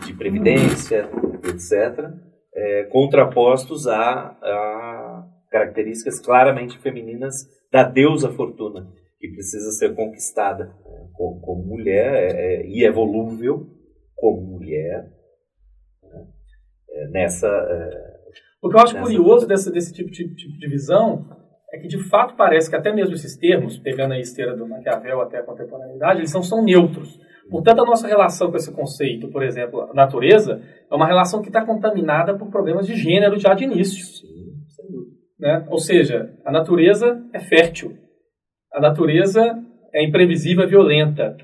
de, 0.05 0.13
previdência, 0.13 1.09
etc., 1.43 2.09
é, 2.55 2.83
contrapostos 2.85 3.87
a, 3.87 4.37
a 4.41 5.27
características 5.51 6.19
claramente 6.19 6.79
femininas 6.79 7.35
da 7.71 7.83
deusa 7.83 8.31
fortuna, 8.31 8.87
que 9.19 9.27
precisa 9.29 9.71
ser 9.71 9.95
conquistada 9.95 10.65
né, 10.65 11.09
como, 11.13 11.41
como, 11.41 11.63
mulher 11.63 12.35
é, 12.35 12.65
e 12.65 12.85
é 12.85 12.91
volúvel 12.91 13.67
como 14.15 14.41
mulher 14.41 15.09
né, 16.03 16.27
é, 16.89 17.07
nessa 17.09 17.47
é, 17.47 18.16
o 18.61 18.69
que 18.69 18.75
eu 18.75 18.79
acho 18.79 18.99
curioso 18.99 19.47
dessa, 19.47 19.71
desse 19.71 19.93
tipo 19.93 20.09
de, 20.09 20.35
tipo 20.35 20.57
de 20.57 20.67
visão 20.67 21.25
é 21.71 21.77
que, 21.77 21.87
de 21.87 21.99
fato, 22.09 22.35
parece 22.35 22.69
que 22.69 22.75
até 22.75 22.93
mesmo 22.93 23.13
esses 23.13 23.37
termos, 23.37 23.77
pegando 23.77 24.13
a 24.13 24.19
esteira 24.19 24.55
do 24.55 24.67
Maquiavel 24.67 25.21
até 25.21 25.37
a 25.37 25.43
contemporaneidade, 25.43 26.21
eles 26.21 26.33
não 26.33 26.41
são 26.41 26.63
neutros. 26.63 27.19
Portanto, 27.49 27.81
a 27.81 27.85
nossa 27.85 28.07
relação 28.07 28.49
com 28.49 28.57
esse 28.57 28.71
conceito, 28.73 29.29
por 29.29 29.43
exemplo, 29.43 29.81
a 29.81 29.93
natureza, 29.93 30.61
é 30.89 30.95
uma 30.95 31.07
relação 31.07 31.41
que 31.41 31.49
está 31.49 31.65
contaminada 31.65 32.37
por 32.37 32.49
problemas 32.49 32.87
de 32.87 32.95
gênero 32.95 33.37
já 33.37 33.53
de 33.53 33.65
início. 33.65 34.27
Né? 35.39 35.65
Ou 35.69 35.77
seja, 35.77 36.33
a 36.45 36.51
natureza 36.51 37.21
é 37.33 37.39
fértil. 37.39 37.95
A 38.73 38.81
natureza 38.81 39.41
é 39.93 40.03
imprevisível 40.03 40.63
e 40.63 40.67
violenta. 40.67 41.37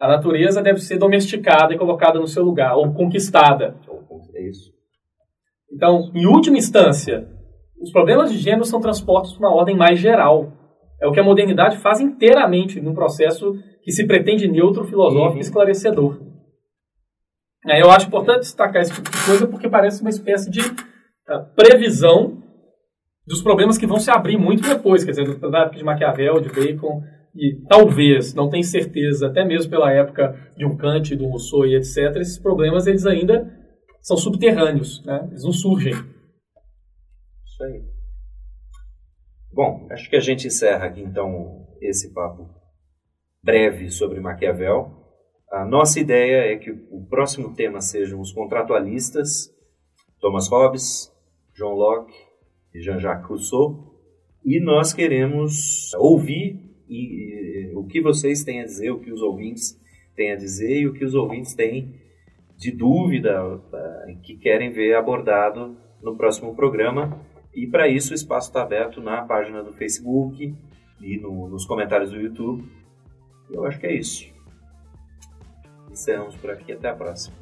A 0.00 0.08
natureza 0.08 0.62
deve 0.62 0.80
ser 0.80 0.98
domesticada 0.98 1.72
e 1.72 1.78
colocada 1.78 2.18
no 2.18 2.26
seu 2.26 2.44
lugar, 2.44 2.76
ou 2.76 2.92
conquistada. 2.92 3.76
Então, 5.72 6.10
em 6.14 6.26
última 6.26 6.58
instância, 6.58 7.26
os 7.80 7.90
problemas 7.90 8.30
de 8.30 8.38
gênero 8.38 8.64
são 8.64 8.80
transpostos 8.80 9.36
para 9.36 9.48
uma 9.48 9.56
ordem 9.56 9.76
mais 9.76 9.98
geral. 9.98 10.52
É 11.00 11.06
o 11.06 11.12
que 11.12 11.18
a 11.18 11.24
modernidade 11.24 11.78
faz 11.78 12.00
inteiramente 12.00 12.80
num 12.80 12.94
processo 12.94 13.54
que 13.82 13.90
se 13.90 14.06
pretende 14.06 14.46
neutro, 14.46 14.84
filosófico 14.84 15.32
e 15.32 15.34
uhum. 15.34 15.40
esclarecedor. 15.40 16.20
É, 17.66 17.80
eu 17.80 17.90
acho 17.90 18.06
importante 18.06 18.40
destacar 18.40 18.82
esse 18.82 18.92
tipo 18.92 19.10
de 19.10 19.24
coisa 19.24 19.46
porque 19.46 19.68
parece 19.68 20.00
uma 20.00 20.10
espécie 20.10 20.50
de 20.50 20.60
uh, 20.60 21.54
previsão 21.56 22.42
dos 23.26 23.40
problemas 23.40 23.78
que 23.78 23.86
vão 23.86 23.98
se 23.98 24.10
abrir 24.10 24.36
muito 24.36 24.68
depois, 24.68 25.04
quer 25.04 25.12
dizer, 25.12 25.38
da 25.38 25.60
época 25.60 25.76
de 25.76 25.84
Maquiavel, 25.84 26.40
de 26.40 26.48
Bacon, 26.48 27.02
e 27.34 27.64
talvez, 27.68 28.34
não 28.34 28.50
tenho 28.50 28.64
certeza, 28.64 29.28
até 29.28 29.44
mesmo 29.44 29.70
pela 29.70 29.92
época 29.92 30.36
de 30.56 30.66
um 30.66 30.76
Kant, 30.76 31.14
do 31.16 31.26
Rousseau 31.26 31.64
e 31.64 31.76
etc., 31.76 32.16
esses 32.16 32.38
problemas 32.38 32.86
eles 32.86 33.06
ainda 33.06 33.61
são 34.02 34.16
subterrâneos, 34.16 35.02
né? 35.04 35.28
eles 35.30 35.44
não 35.44 35.52
surgem. 35.52 35.94
Isso 35.94 37.62
aí. 37.62 37.82
Bom, 39.52 39.86
acho 39.90 40.10
que 40.10 40.16
a 40.16 40.20
gente 40.20 40.48
encerra 40.48 40.86
aqui 40.86 41.00
então 41.00 41.68
esse 41.80 42.12
papo 42.12 42.50
breve 43.42 43.90
sobre 43.90 44.20
Maquiavel. 44.20 44.90
A 45.50 45.64
nossa 45.64 46.00
ideia 46.00 46.52
é 46.52 46.56
que 46.56 46.70
o 46.70 47.06
próximo 47.08 47.54
tema 47.54 47.80
sejam 47.80 48.20
os 48.20 48.32
contratualistas, 48.32 49.54
Thomas 50.18 50.48
Hobbes, 50.48 51.12
John 51.54 51.74
Locke 51.74 52.14
e 52.74 52.80
Jean-Jacques 52.80 53.28
Rousseau, 53.28 53.92
e 54.44 54.58
nós 54.58 54.92
queremos 54.92 55.92
ouvir 55.94 56.58
e, 56.88 57.70
e, 57.70 57.72
o 57.76 57.86
que 57.86 58.00
vocês 58.00 58.42
têm 58.42 58.62
a 58.62 58.64
dizer, 58.64 58.90
o 58.90 59.00
que 59.00 59.12
os 59.12 59.20
ouvintes 59.20 59.78
têm 60.16 60.32
a 60.32 60.36
dizer 60.36 60.80
e 60.80 60.86
o 60.86 60.94
que 60.94 61.04
os 61.04 61.14
ouvintes 61.14 61.54
têm 61.54 62.01
de 62.62 62.70
dúvida 62.70 63.44
uh, 63.44 64.20
que 64.22 64.36
querem 64.36 64.70
ver 64.70 64.94
abordado 64.94 65.76
no 66.00 66.16
próximo 66.16 66.54
programa. 66.54 67.20
E 67.52 67.66
para 67.66 67.88
isso 67.88 68.12
o 68.12 68.14
espaço 68.14 68.48
está 68.48 68.62
aberto 68.62 69.02
na 69.02 69.22
página 69.22 69.64
do 69.64 69.72
Facebook 69.72 70.54
e 71.00 71.16
no, 71.18 71.48
nos 71.48 71.66
comentários 71.66 72.10
do 72.10 72.20
YouTube. 72.20 72.64
Eu 73.50 73.64
acho 73.66 73.80
que 73.80 73.86
é 73.86 73.94
isso. 73.96 74.32
Encerramos 75.90 76.36
por 76.36 76.50
aqui. 76.50 76.72
Até 76.72 76.88
a 76.88 76.94
próxima. 76.94 77.41